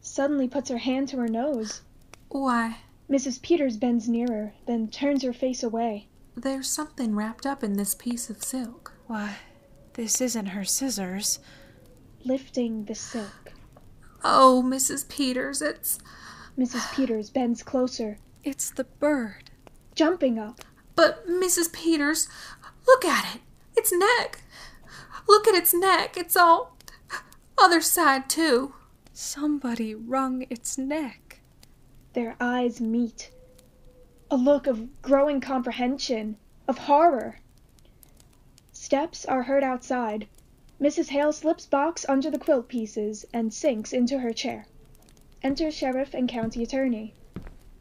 Suddenly 0.00 0.48
puts 0.48 0.68
her 0.70 0.78
hand 0.78 1.08
to 1.08 1.16
her 1.16 1.28
nose. 1.28 1.80
Why, 2.28 2.78
Mrs. 3.10 3.40
Peters 3.40 3.76
bends 3.76 4.08
nearer, 4.08 4.52
then 4.66 4.88
turns 4.88 5.22
her 5.22 5.32
face 5.32 5.62
away. 5.62 6.08
there's 6.36 6.68
something 6.68 7.14
wrapped 7.14 7.46
up 7.46 7.64
in 7.64 7.74
this 7.74 7.94
piece 7.94 8.28
of 8.28 8.42
silk. 8.44 8.92
Why, 9.06 9.36
this 9.94 10.20
isn't 10.20 10.46
her 10.46 10.64
scissors. 10.64 11.38
Lifting 12.24 12.84
the 12.84 12.94
silk. 12.94 13.52
Oh, 14.22 14.62
Mrs. 14.66 15.08
Peters, 15.08 15.62
it's. 15.62 15.98
Mrs. 16.58 16.94
Peters 16.94 17.30
bends 17.30 17.62
closer. 17.62 18.18
It's 18.44 18.70
the 18.70 18.84
bird. 18.84 19.45
Jumping 19.96 20.38
up. 20.38 20.60
But, 20.94 21.26
Mrs. 21.26 21.72
Peters, 21.72 22.28
look 22.86 23.04
at 23.04 23.34
it. 23.34 23.40
Its 23.74 23.90
neck. 23.92 24.42
Look 25.26 25.48
at 25.48 25.54
its 25.54 25.72
neck. 25.72 26.18
It's 26.18 26.36
all. 26.36 26.76
Other 27.56 27.80
side, 27.80 28.28
too. 28.28 28.74
Somebody 29.14 29.94
wrung 29.94 30.46
its 30.50 30.76
neck. 30.76 31.40
Their 32.12 32.36
eyes 32.38 32.78
meet. 32.78 33.30
A 34.30 34.36
look 34.36 34.66
of 34.66 35.00
growing 35.00 35.40
comprehension, 35.40 36.36
of 36.68 36.76
horror. 36.76 37.40
Steps 38.72 39.24
are 39.24 39.44
heard 39.44 39.64
outside. 39.64 40.28
Mrs. 40.78 41.08
Hale 41.08 41.32
slips 41.32 41.64
box 41.64 42.04
under 42.06 42.30
the 42.30 42.38
quilt 42.38 42.68
pieces 42.68 43.24
and 43.32 43.54
sinks 43.54 43.94
into 43.94 44.18
her 44.18 44.34
chair. 44.34 44.66
Enter 45.42 45.70
sheriff 45.70 46.12
and 46.12 46.28
county 46.28 46.62
attorney. 46.62 47.14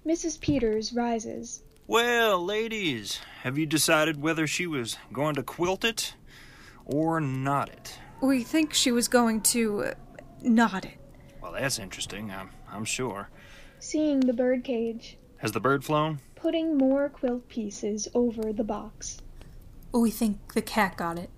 Mrs. 0.06 0.40
Peters 0.40 0.94
rises. 0.94 1.62
Well, 1.88 2.44
ladies, 2.44 3.20
have 3.44 3.60
you 3.60 3.68
decided 3.68 4.20
whether 4.20 4.48
she 4.48 4.66
was 4.66 4.98
going 5.14 5.36
to 5.36 5.44
quilt 5.44 5.84
it 5.84 6.16
or 6.84 7.22
not 7.22 7.70
it? 7.70 8.00
We 8.22 8.42
think 8.42 8.74
she 8.74 8.92
was 8.92 9.08
going 9.08 9.42
to 9.42 9.84
uh, 9.84 9.94
knot 10.42 10.86
it. 10.86 10.98
Well, 11.44 11.52
that's 11.52 11.78
interesting, 11.78 12.32
I'm, 12.32 12.50
I'm 12.72 12.86
sure. 12.86 13.30
Seeing 13.78 14.20
the 14.20 14.34
birdcage. 14.34 15.20
Has 15.38 15.52
the 15.52 15.60
bird 15.60 15.86
flown? 15.86 16.22
Putting 16.34 16.76
more 16.76 17.08
quilt 17.08 17.48
pieces 17.50 18.08
over 18.16 18.52
the 18.52 18.64
box. 18.64 19.22
We 19.92 20.10
think 20.10 20.54
the 20.54 20.64
cat 20.64 20.98
got 20.98 21.20
it. 21.20 21.30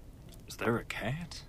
Is 0.47 0.55
there 0.55 0.77
a 0.77 0.85
cat? 0.85 1.41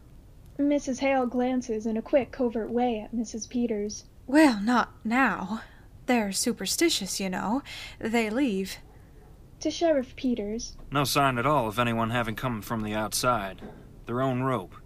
Mrs. 0.58 0.98
Hale 0.98 1.26
glances 1.26 1.87
in 1.87 1.96
a 1.96 2.02
quick, 2.02 2.32
covert 2.32 2.68
way 2.70 2.98
at 3.00 3.14
Mrs. 3.14 3.48
Peters. 3.48 4.06
Well, 4.26 4.61
not 4.61 4.92
now. 5.04 5.62
They're 6.06 6.32
superstitious, 6.32 7.20
you 7.20 7.30
know. 7.30 7.62
They 8.00 8.28
leave. 8.28 8.78
To 9.61 9.71
Sheriff 9.73 10.14
Peters. 10.14 10.77
No 10.92 11.03
sign 11.03 11.37
at 11.37 11.47
all 11.47 11.66
of 11.66 11.81
anyone 11.81 12.11
having 12.11 12.37
come 12.37 12.62
from 12.62 12.83
the 12.83 12.94
outside. 12.94 13.61
Their 14.07 14.23
own 14.23 14.42
rope. 14.42 14.77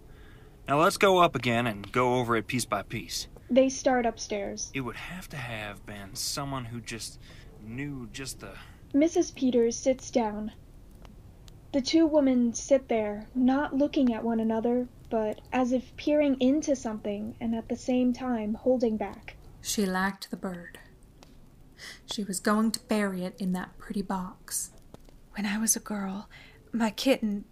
Now 0.67 0.81
let's 0.81 0.97
go 0.97 1.19
up 1.19 1.35
again 1.35 1.67
and 1.67 1.91
go 1.91 2.15
over 2.15 2.35
it 2.35 2.47
piece 2.47 2.65
by 2.65 2.81
piece. 2.81 3.27
They 3.51 3.69
start 3.69 4.07
upstairs. 4.07 4.71
It 4.73 4.81
would 4.81 4.95
have 4.95 5.29
to 5.29 5.37
have 5.37 5.85
been 5.85 6.15
someone 6.15 6.65
who 6.65 6.81
just 6.81 7.19
knew 7.63 8.09
just 8.11 8.39
the. 8.39 8.53
Mrs. 8.95 9.35
Peters 9.35 9.75
sits 9.75 10.09
down. 10.09 10.51
The 11.71 11.81
two 11.81 12.07
women 12.07 12.53
sit 12.53 12.87
there, 12.87 13.27
not 13.35 13.75
looking 13.75 14.11
at 14.13 14.23
one 14.23 14.39
another, 14.39 14.87
but 15.11 15.39
as 15.51 15.71
if 15.71 15.95
peering 15.97 16.35
into 16.39 16.75
something 16.75 17.35
and 17.39 17.53
at 17.53 17.69
the 17.69 17.75
same 17.75 18.11
time 18.11 18.55
holding 18.55 18.97
back. 18.97 19.35
She 19.61 19.85
lacked 19.85 20.31
the 20.31 20.37
bird. 20.37 20.79
She 22.05 22.23
was 22.23 22.39
going 22.39 22.71
to 22.71 22.79
bury 22.81 23.23
it 23.23 23.35
in 23.39 23.53
that 23.53 23.77
pretty 23.77 24.01
box. 24.01 24.71
When 25.35 25.45
I 25.45 25.57
was 25.57 25.75
a 25.75 25.79
girl, 25.79 26.29
my 26.71 26.89
kitten. 26.91 27.45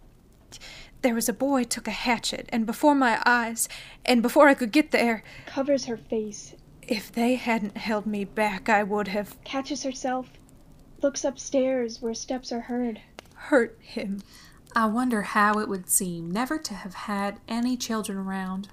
There 1.02 1.14
was 1.14 1.28
a 1.28 1.32
boy 1.32 1.64
took 1.64 1.88
a 1.88 1.92
hatchet, 1.92 2.48
and 2.50 2.66
before 2.66 2.94
my 2.94 3.20
eyes, 3.26 3.68
and 4.04 4.22
before 4.22 4.48
I 4.48 4.54
could 4.54 4.70
get 4.70 4.90
there, 4.90 5.24
Covers 5.46 5.86
her 5.86 5.96
face, 5.96 6.54
if 6.86 7.10
they 7.10 7.34
hadn't 7.36 7.76
held 7.76 8.06
me 8.06 8.24
back, 8.24 8.68
I 8.68 8.82
would 8.82 9.08
have 9.08 9.42
catches 9.44 9.82
herself, 9.82 10.28
looks 11.02 11.24
upstairs 11.24 12.00
where 12.02 12.14
steps 12.14 12.52
are 12.52 12.60
heard. 12.60 13.00
hurt 13.34 13.78
him. 13.80 14.20
I 14.74 14.86
wonder 14.86 15.22
how 15.22 15.58
it 15.58 15.68
would 15.68 15.88
seem 15.90 16.30
never 16.30 16.58
to 16.58 16.74
have 16.74 16.94
had 16.94 17.40
any 17.48 17.76
children 17.76 18.16
around. 18.18 18.68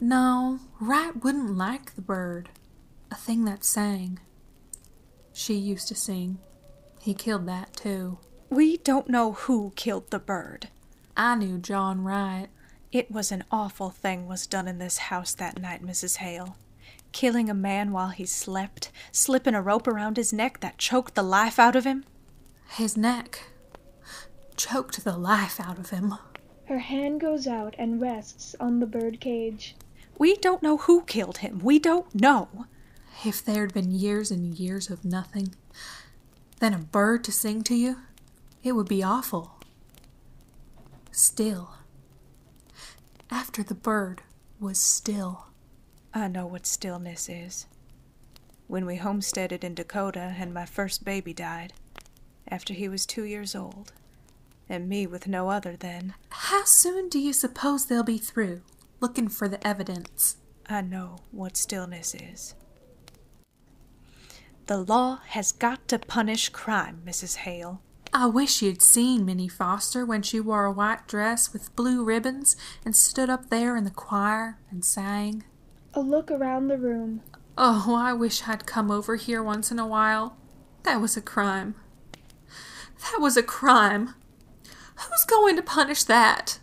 No, 0.00 0.60
Wright 0.80 1.22
wouldn't 1.22 1.56
like 1.56 1.94
the 1.94 2.02
bird, 2.02 2.48
a 3.10 3.14
thing 3.14 3.44
that 3.44 3.64
sang. 3.64 4.18
She 5.32 5.54
used 5.54 5.88
to 5.88 5.94
sing. 5.94 6.38
He 7.00 7.14
killed 7.14 7.46
that 7.46 7.74
too. 7.74 8.18
We 8.50 8.76
don't 8.76 9.08
know 9.08 9.32
who 9.32 9.72
killed 9.76 10.10
the 10.10 10.18
bird. 10.18 10.68
I 11.16 11.34
knew 11.36 11.58
John 11.58 12.04
Wright. 12.04 12.48
It 12.92 13.10
was 13.10 13.32
an 13.32 13.44
awful 13.50 13.90
thing 13.90 14.26
was 14.26 14.46
done 14.46 14.68
in 14.68 14.78
this 14.78 14.98
house 14.98 15.34
that 15.34 15.60
night, 15.60 15.82
Mrs. 15.84 16.16
Hale. 16.16 16.56
Killing 17.12 17.48
a 17.48 17.54
man 17.54 17.92
while 17.92 18.10
he 18.10 18.26
slept, 18.26 18.90
slipping 19.10 19.54
a 19.54 19.62
rope 19.62 19.86
around 19.86 20.16
his 20.16 20.32
neck 20.32 20.60
that 20.60 20.78
choked 20.78 21.14
the 21.14 21.22
life 21.22 21.58
out 21.58 21.76
of 21.76 21.84
him. 21.84 22.04
His 22.70 22.96
neck 22.96 23.44
choked 24.56 25.04
the 25.04 25.16
life 25.16 25.58
out 25.58 25.78
of 25.78 25.90
him. 25.90 26.14
Her 26.66 26.78
hand 26.78 27.20
goes 27.20 27.46
out 27.46 27.74
and 27.78 28.00
rests 28.00 28.54
on 28.60 28.80
the 28.80 28.86
bird 28.86 29.20
cage. 29.20 29.74
We 30.18 30.36
don't 30.36 30.62
know 30.62 30.76
who 30.76 31.02
killed 31.02 31.38
him. 31.38 31.58
We 31.58 31.78
don't 31.78 32.14
know. 32.14 32.66
If 33.24 33.44
there'd 33.44 33.72
been 33.72 33.92
years 33.92 34.30
and 34.30 34.54
years 34.58 34.90
of 34.90 35.04
nothing, 35.04 35.54
then 36.60 36.74
a 36.74 36.78
bird 36.78 37.24
to 37.24 37.32
sing 37.32 37.62
to 37.64 37.74
you, 37.74 37.98
it 38.62 38.72
would 38.72 38.88
be 38.88 39.02
awful. 39.02 39.60
Still. 41.10 41.74
After 43.30 43.62
the 43.62 43.74
bird 43.74 44.22
was 44.58 44.78
still. 44.78 45.46
I 46.14 46.28
know 46.28 46.46
what 46.46 46.66
stillness 46.66 47.28
is. 47.28 47.66
When 48.66 48.86
we 48.86 48.96
homesteaded 48.96 49.64
in 49.64 49.74
Dakota 49.74 50.34
and 50.38 50.52
my 50.52 50.66
first 50.66 51.04
baby 51.04 51.32
died, 51.32 51.72
after 52.48 52.74
he 52.74 52.88
was 52.88 53.06
two 53.06 53.24
years 53.24 53.54
old, 53.54 53.92
and 54.68 54.88
me 54.88 55.06
with 55.06 55.26
no 55.28 55.48
other 55.50 55.76
then, 55.76 56.14
How 56.30 56.64
soon 56.64 57.08
do 57.08 57.18
you 57.18 57.32
suppose 57.32 57.86
they'll 57.86 58.02
be 58.02 58.18
through, 58.18 58.62
looking 59.00 59.28
for 59.28 59.48
the 59.48 59.64
evidence? 59.66 60.36
I 60.68 60.80
know 60.80 61.18
what 61.30 61.56
stillness 61.56 62.14
is. 62.14 62.54
The 64.66 64.78
law 64.78 65.20
has 65.28 65.52
got 65.52 65.88
to 65.88 65.98
punish 65.98 66.48
crime, 66.50 67.02
Mrs. 67.04 67.38
Hale. 67.38 67.82
I 68.14 68.26
wish 68.26 68.62
you'd 68.62 68.82
seen 68.82 69.24
Minnie 69.24 69.48
Foster 69.48 70.04
when 70.04 70.22
she 70.22 70.38
wore 70.38 70.64
a 70.64 70.72
white 70.72 71.08
dress 71.08 71.52
with 71.52 71.74
blue 71.74 72.04
ribbons 72.04 72.56
and 72.84 72.94
stood 72.94 73.28
up 73.28 73.50
there 73.50 73.74
in 73.76 73.84
the 73.84 73.90
choir 73.90 74.58
and 74.70 74.84
sang. 74.84 75.44
A 75.94 76.00
look 76.00 76.30
around 76.30 76.68
the 76.68 76.78
room. 76.78 77.22
Oh, 77.58 77.94
I 77.98 78.12
wish 78.12 78.46
I'd 78.46 78.66
come 78.66 78.90
over 78.90 79.16
here 79.16 79.42
once 79.42 79.70
in 79.70 79.78
a 79.78 79.86
while. 79.86 80.36
That 80.84 81.00
was 81.00 81.16
a 81.16 81.22
crime. 81.22 81.74
That 83.00 83.20
was 83.20 83.36
a 83.36 83.42
crime. 83.42 84.14
Who's 84.94 85.24
going 85.26 85.56
to 85.56 85.62
punish 85.62 86.04
that? 86.04 86.60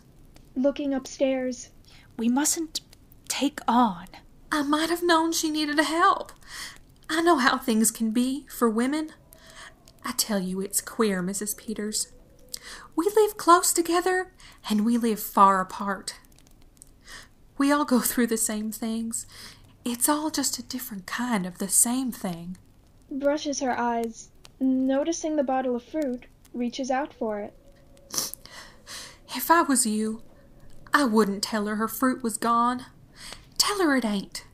Looking 0.56 0.94
upstairs. 0.94 1.70
We 2.16 2.28
mustn't 2.28 2.80
take 3.28 3.60
on. 3.68 4.06
I 4.50 4.62
might 4.62 4.90
have 4.90 5.02
known 5.02 5.32
she 5.32 5.50
needed 5.50 5.78
help. 5.78 6.32
I 7.12 7.22
know 7.22 7.38
how 7.38 7.58
things 7.58 7.90
can 7.90 8.12
be 8.12 8.46
for 8.48 8.70
women. 8.70 9.10
I 10.04 10.12
tell 10.12 10.38
you, 10.38 10.60
it's 10.60 10.80
queer, 10.80 11.22
Mrs. 11.24 11.56
Peters. 11.56 12.12
We 12.94 13.10
live 13.16 13.36
close 13.36 13.72
together 13.72 14.32
and 14.68 14.84
we 14.86 14.96
live 14.96 15.18
far 15.18 15.60
apart. 15.60 16.14
We 17.58 17.72
all 17.72 17.84
go 17.84 17.98
through 17.98 18.28
the 18.28 18.36
same 18.36 18.70
things. 18.70 19.26
It's 19.84 20.08
all 20.08 20.30
just 20.30 20.58
a 20.60 20.62
different 20.62 21.06
kind 21.06 21.46
of 21.46 21.58
the 21.58 21.68
same 21.68 22.12
thing. 22.12 22.56
brushes 23.10 23.58
her 23.58 23.76
eyes, 23.76 24.28
noticing 24.60 25.34
the 25.34 25.42
bottle 25.42 25.74
of 25.74 25.82
fruit, 25.82 26.26
reaches 26.54 26.92
out 26.92 27.12
for 27.12 27.40
it. 27.40 27.52
If 29.34 29.50
I 29.50 29.62
was 29.62 29.84
you, 29.84 30.22
I 30.94 31.04
wouldn't 31.04 31.42
tell 31.42 31.66
her 31.66 31.74
her 31.76 31.88
fruit 31.88 32.22
was 32.22 32.36
gone. 32.36 32.86
Tell 33.58 33.82
her 33.82 33.96
it 33.96 34.04
ain't. 34.04 34.44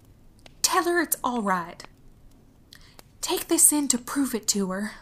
Tell 0.62 0.84
her 0.84 1.02
it's 1.02 1.16
all 1.22 1.42
right. 1.42 1.84
Take 3.26 3.48
this 3.48 3.72
in 3.72 3.88
to 3.88 3.98
prove 3.98 4.36
it 4.36 4.46
to 4.46 4.70
her. 4.70 4.92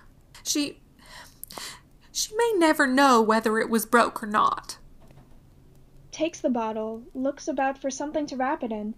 She. 0.44 0.80
She 2.10 2.34
may 2.34 2.54
never 2.56 2.86
know 2.86 3.20
whether 3.20 3.58
it 3.58 3.68
was 3.68 3.84
broke 3.84 4.22
or 4.22 4.26
not. 4.26 4.78
Takes 6.10 6.40
the 6.40 6.48
bottle, 6.48 7.02
looks 7.12 7.48
about 7.48 7.76
for 7.76 7.90
something 7.90 8.24
to 8.28 8.36
wrap 8.36 8.64
it 8.64 8.72
in, 8.72 8.94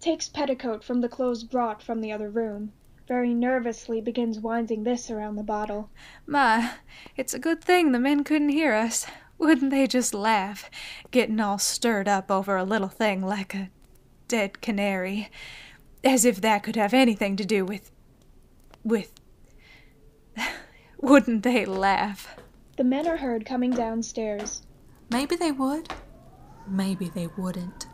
takes 0.00 0.28
petticoat 0.28 0.82
from 0.82 1.00
the 1.00 1.08
clothes 1.08 1.44
brought 1.44 1.80
from 1.80 2.00
the 2.00 2.10
other 2.10 2.28
room, 2.28 2.72
very 3.06 3.32
nervously 3.32 4.00
begins 4.00 4.40
winding 4.40 4.82
this 4.82 5.12
around 5.12 5.36
the 5.36 5.44
bottle. 5.44 5.88
My, 6.26 6.72
it's 7.16 7.34
a 7.34 7.38
good 7.38 7.62
thing 7.62 7.92
the 7.92 8.00
men 8.00 8.24
couldn't 8.24 8.48
hear 8.48 8.74
us. 8.74 9.06
Wouldn't 9.38 9.70
they 9.70 9.86
just 9.86 10.12
laugh, 10.12 10.68
getting 11.12 11.38
all 11.38 11.58
stirred 11.58 12.08
up 12.08 12.32
over 12.32 12.56
a 12.56 12.64
little 12.64 12.88
thing 12.88 13.22
like 13.22 13.54
a 13.54 13.70
dead 14.26 14.60
canary? 14.60 15.30
As 16.02 16.24
if 16.24 16.40
that 16.40 16.64
could 16.64 16.74
have 16.74 16.92
anything 16.92 17.36
to 17.36 17.44
do 17.44 17.64
with. 17.64 17.92
With. 18.86 19.12
Wouldn't 21.00 21.42
they 21.42 21.64
laugh? 21.64 22.36
The 22.76 22.84
men 22.84 23.06
are 23.06 23.16
heard 23.16 23.44
coming 23.44 23.70
downstairs. 23.70 24.62
Maybe 25.10 25.36
they 25.36 25.52
would. 25.52 25.88
Maybe 26.68 27.08
they 27.08 27.28
wouldn't. 27.36 27.86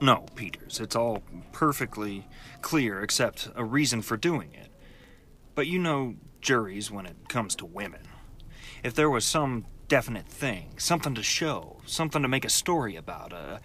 No, 0.00 0.26
Peters, 0.34 0.80
it's 0.80 0.96
all 0.96 1.22
perfectly 1.52 2.26
clear 2.60 3.02
except 3.02 3.48
a 3.54 3.64
reason 3.64 4.02
for 4.02 4.16
doing 4.16 4.52
it. 4.52 4.68
But 5.54 5.66
you 5.66 5.78
know 5.78 6.16
juries 6.40 6.90
when 6.90 7.06
it 7.06 7.28
comes 7.28 7.54
to 7.56 7.66
women. 7.66 8.02
If 8.82 8.94
there 8.94 9.10
was 9.10 9.24
some 9.24 9.66
definite 9.86 10.26
thing, 10.26 10.74
something 10.78 11.14
to 11.14 11.22
show, 11.22 11.80
something 11.86 12.22
to 12.22 12.28
make 12.28 12.44
a 12.44 12.50
story 12.50 12.96
about, 12.96 13.32
a, 13.32 13.60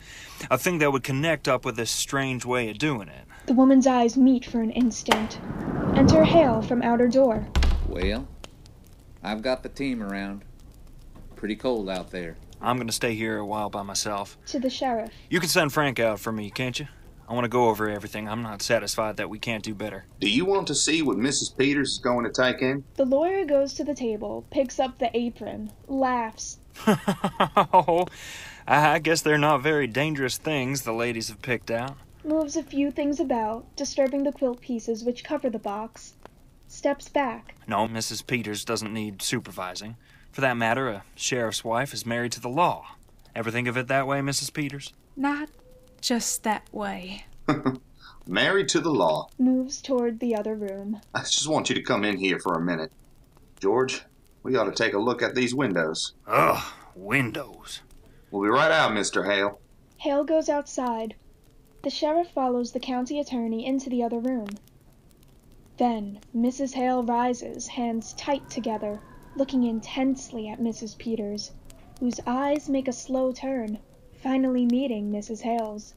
a 0.52 0.58
thing 0.58 0.78
that 0.78 0.92
would 0.92 1.04
connect 1.04 1.48
up 1.48 1.66
with 1.66 1.76
this 1.76 1.90
strange 1.90 2.46
way 2.46 2.70
of 2.70 2.78
doing 2.78 3.08
it. 3.08 3.26
The 3.48 3.54
woman's 3.54 3.88
eyes 3.88 4.18
meet 4.18 4.44
for 4.44 4.60
an 4.60 4.72
instant. 4.72 5.40
Enter 5.96 6.26
Hale 6.26 6.62
from 6.62 6.82
outer 6.82 7.08
door. 7.08 7.48
Well, 7.88 8.28
I've 9.24 9.42
got 9.42 9.64
the 9.64 9.70
team 9.70 10.04
around. 10.04 10.44
Pretty 11.38 11.56
cold 11.56 11.90
out 11.90 12.12
there. 12.12 12.36
I'm 12.62 12.78
gonna 12.78 12.92
stay 12.92 13.16
here 13.16 13.38
a 13.38 13.46
while 13.46 13.70
by 13.70 13.84
myself. 13.84 14.38
To 14.48 14.60
the 14.60 14.70
sheriff. 14.70 15.12
You 15.30 15.40
can 15.40 15.48
send 15.48 15.72
Frank 15.72 15.98
out 15.98 16.20
for 16.20 16.34
me, 16.34 16.50
can't 16.50 16.78
you? 16.78 16.88
I 17.30 17.34
want 17.34 17.46
to 17.46 17.50
go 17.50 17.70
over 17.70 17.90
everything. 17.90 18.28
I'm 18.28 18.42
not 18.42 18.62
satisfied 18.62 19.16
that 19.16 19.30
we 19.30 19.40
can't 19.40 19.64
do 19.64 19.74
better. 19.74 20.06
Do 20.20 20.30
you 20.30 20.44
want 20.44 20.68
to 20.68 20.76
see 20.76 21.02
what 21.02 21.16
Mrs. 21.16 21.58
Peters 21.58 21.94
is 21.94 21.98
going 22.00 22.26
to 22.26 22.32
take 22.32 22.62
in? 22.62 22.84
The 22.96 23.06
lawyer 23.06 23.46
goes 23.46 23.74
to 23.76 23.84
the 23.84 23.94
table, 23.94 24.46
picks 24.50 24.80
up 24.80 24.98
the 24.98 25.10
apron, 25.16 25.72
laughs. 25.88 26.60
oh, 26.88 28.08
I 28.68 29.00
guess 29.00 29.22
they're 29.22 29.38
not 29.38 29.62
very 29.62 29.88
dangerous 29.88 30.38
things 30.38 30.84
the 30.84 30.94
ladies 30.94 31.28
have 31.28 31.42
picked 31.42 31.72
out. 31.72 31.98
Moves 32.28 32.58
a 32.58 32.64
few 32.64 32.92
things 32.92 33.22
about, 33.22 33.74
disturbing 33.78 34.24
the 34.24 34.34
quilt 34.34 34.60
pieces 34.60 35.06
which 35.06 35.24
cover 35.24 35.50
the 35.50 35.58
box. 35.58 36.16
Steps 36.68 37.08
back. 37.08 37.56
No, 37.68 37.88
Mrs. 37.88 38.28
Peters 38.28 38.66
doesn't 38.66 38.94
need 38.94 39.22
supervising. 39.22 39.96
For 40.34 40.42
that 40.42 40.58
matter, 40.58 40.90
a 40.90 41.04
sheriff's 41.16 41.64
wife 41.64 41.94
is 41.94 42.06
married 42.06 42.34
to 42.34 42.42
the 42.42 42.50
law. 42.50 42.86
Ever 43.34 43.50
think 43.50 43.70
of 43.70 43.78
it 43.78 43.88
that 43.88 44.08
way, 44.08 44.20
Mrs. 44.20 44.54
Peters? 44.54 44.92
Not 45.16 45.48
just 46.02 46.44
that 46.44 46.68
way. 46.74 47.26
Married 48.28 48.68
to 48.70 48.82
the 48.82 48.92
law. 48.92 49.30
Moves 49.40 49.82
toward 49.82 50.20
the 50.20 50.36
other 50.36 50.54
room. 50.54 51.00
I 51.16 51.22
just 51.22 51.48
want 51.48 51.70
you 51.70 51.76
to 51.76 51.82
come 51.82 52.04
in 52.04 52.18
here 52.18 52.40
for 52.40 52.56
a 52.56 52.62
minute. 52.62 52.92
George, 53.62 54.04
we 54.44 54.58
ought 54.58 54.66
to 54.66 54.74
take 54.74 54.94
a 54.94 55.00
look 55.00 55.22
at 55.22 55.34
these 55.34 55.56
windows. 55.56 56.12
Ugh, 56.28 56.74
windows. 56.94 57.84
We'll 58.32 58.44
be 58.44 58.50
right 58.50 58.72
out, 58.72 58.92
Mr. 58.92 59.26
Hale. 59.26 59.62
Hale 59.96 60.26
goes 60.26 60.50
outside. 60.50 61.16
The 61.84 61.92
sheriff 61.92 62.32
follows 62.32 62.72
the 62.72 62.80
county 62.80 63.20
attorney 63.20 63.64
into 63.64 63.88
the 63.88 64.02
other 64.02 64.18
room. 64.18 64.48
Then 65.78 66.22
Mrs. 66.36 66.74
Hale 66.74 67.04
rises, 67.04 67.68
hands 67.68 68.14
tight 68.14 68.50
together, 68.50 69.00
looking 69.36 69.64
intensely 69.64 70.48
at 70.48 70.60
Mrs. 70.60 70.98
Peters, 70.98 71.52
whose 72.00 72.20
eyes 72.26 72.68
make 72.68 72.88
a 72.88 72.92
slow 72.92 73.32
turn, 73.32 73.78
finally 74.12 74.66
meeting 74.66 75.12
Mrs. 75.12 75.42
Hale's. 75.42 75.94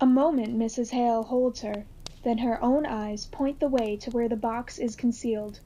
A 0.00 0.06
moment 0.06 0.58
Mrs. 0.58 0.90
Hale 0.90 1.22
holds 1.22 1.60
her, 1.60 1.86
then 2.24 2.38
her 2.38 2.60
own 2.60 2.84
eyes 2.84 3.26
point 3.26 3.60
the 3.60 3.68
way 3.68 3.96
to 3.98 4.10
where 4.10 4.28
the 4.28 4.34
box 4.34 4.80
is 4.80 4.96
concealed. 4.96 5.60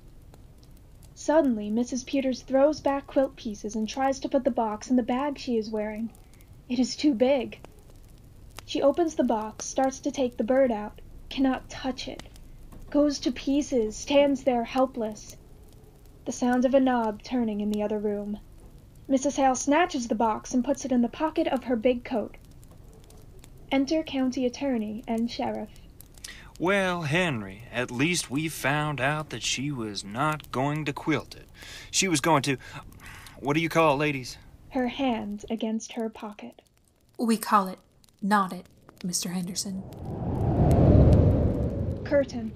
Suddenly 1.15 1.71
Mrs. 1.71 2.05
Peters 2.05 2.43
throws 2.43 2.83
back 2.83 3.07
quilt 3.07 3.37
pieces 3.37 3.75
and 3.75 3.89
tries 3.89 4.21
to 4.21 4.29
put 4.29 4.45
the 4.45 4.51
box 4.51 4.91
in 4.91 4.97
the 4.97 5.03
bag 5.03 5.39
she 5.39 5.57
is 5.57 5.71
wearing. 5.71 6.11
It 6.69 6.79
is 6.79 6.95
too 6.95 7.15
big. 7.15 7.61
She 8.73 8.81
opens 8.81 9.17
the 9.17 9.23
box, 9.23 9.67
starts 9.67 10.01
to 10.01 10.11
take 10.11 10.39
the 10.39 10.45
bird 10.45 10.73
out, 10.73 11.03
cannot 11.29 11.69
touch 11.69 12.09
it, 12.09 12.23
goes 12.89 13.19
to 13.19 13.31
pieces, 13.31 13.95
stands 13.95 14.45
there 14.45 14.65
helpless. 14.65 15.37
The 16.25 16.33
sound 16.33 16.65
of 16.65 16.73
a 16.73 16.81
knob 16.81 17.23
turning 17.23 17.61
in 17.61 17.69
the 17.69 17.83
other 17.83 17.99
room. 17.99 18.39
Mrs. 19.11 19.37
Hale 19.37 19.57
snatches 19.57 20.09
the 20.09 20.15
box 20.15 20.55
and 20.55 20.65
puts 20.65 20.87
it 20.87 20.91
in 20.91 21.03
the 21.03 21.11
pocket 21.11 21.47
of 21.49 21.65
her 21.65 21.77
big 21.77 22.03
coat. 22.03 22.39
Enter 23.71 24.03
county 24.03 24.47
attorney 24.47 25.05
and 25.07 25.31
sheriff. 25.31 25.83
Well, 26.59 27.03
Henry, 27.03 27.65
at 27.71 27.91
least 27.91 28.31
we 28.31 28.49
found 28.49 29.03
out 29.03 29.29
that 29.29 29.43
she 29.43 29.71
was 29.71 30.03
not 30.03 30.51
going 30.51 30.87
to 30.87 30.95
quilt 30.95 31.35
it. 31.35 31.51
She 31.91 32.09
was 32.09 32.23
going 32.23 32.41
to. 32.45 32.57
What 33.39 33.53
do 33.53 33.61
you 33.61 33.69
call 33.69 33.97
it, 33.97 33.99
ladies? 33.99 34.39
Her 34.71 34.89
hand 34.89 35.45
against 35.51 35.93
her 35.93 36.09
pocket. 36.09 36.63
We 37.19 37.37
call 37.37 37.69
it 37.69 37.79
not 38.23 38.53
it, 38.53 38.67
Mr. 39.01 39.33
Henderson. 39.33 39.83
Curtain. 42.05 42.53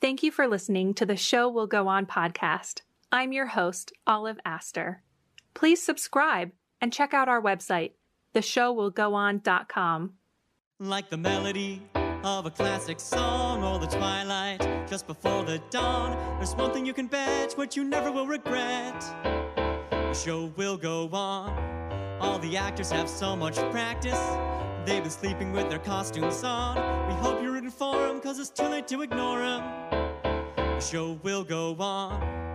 Thank 0.00 0.22
you 0.22 0.30
for 0.30 0.46
listening 0.46 0.94
to 0.94 1.06
the 1.06 1.16
Show 1.16 1.48
Will 1.48 1.66
Go 1.66 1.88
On 1.88 2.06
podcast. 2.06 2.82
I'm 3.10 3.32
your 3.32 3.46
host, 3.46 3.92
Olive 4.06 4.38
Aster. 4.44 5.02
Please 5.54 5.82
subscribe 5.82 6.52
and 6.80 6.92
check 6.92 7.14
out 7.14 7.28
our 7.28 7.40
website, 7.40 7.92
theshowwillgoon.com. 8.34 10.12
Like 10.78 11.08
the 11.08 11.16
melody 11.16 11.82
of 12.24 12.44
a 12.44 12.50
classic 12.50 13.00
song 13.00 13.64
or 13.64 13.78
the 13.78 13.86
twilight 13.86 14.60
just 14.88 15.06
before 15.06 15.44
the 15.44 15.60
dawn. 15.70 16.16
There's 16.36 16.54
one 16.54 16.72
thing 16.72 16.84
you 16.84 16.92
can 16.92 17.06
bet, 17.06 17.52
what 17.54 17.76
you 17.76 17.84
never 17.84 18.12
will 18.12 18.26
regret. 18.26 19.00
The 19.90 20.12
show 20.12 20.52
will 20.56 20.76
go 20.76 21.08
on. 21.12 21.75
All 22.20 22.38
the 22.38 22.56
actors 22.56 22.90
have 22.90 23.08
so 23.08 23.36
much 23.36 23.56
practice. 23.70 24.18
They've 24.86 25.02
been 25.02 25.10
sleeping 25.10 25.52
with 25.52 25.68
their 25.68 25.78
costumes 25.78 26.42
on. 26.44 26.76
We 27.08 27.14
hope 27.14 27.42
you're 27.42 27.52
rooting 27.52 27.70
for 27.70 27.94
them, 28.06 28.20
cause 28.20 28.38
it's 28.38 28.50
too 28.50 28.68
late 28.68 28.88
to 28.88 29.02
ignore 29.02 29.40
them. 29.40 29.62
The 30.56 30.80
show 30.80 31.18
will 31.22 31.44
go 31.44 31.76
on. 31.78 32.45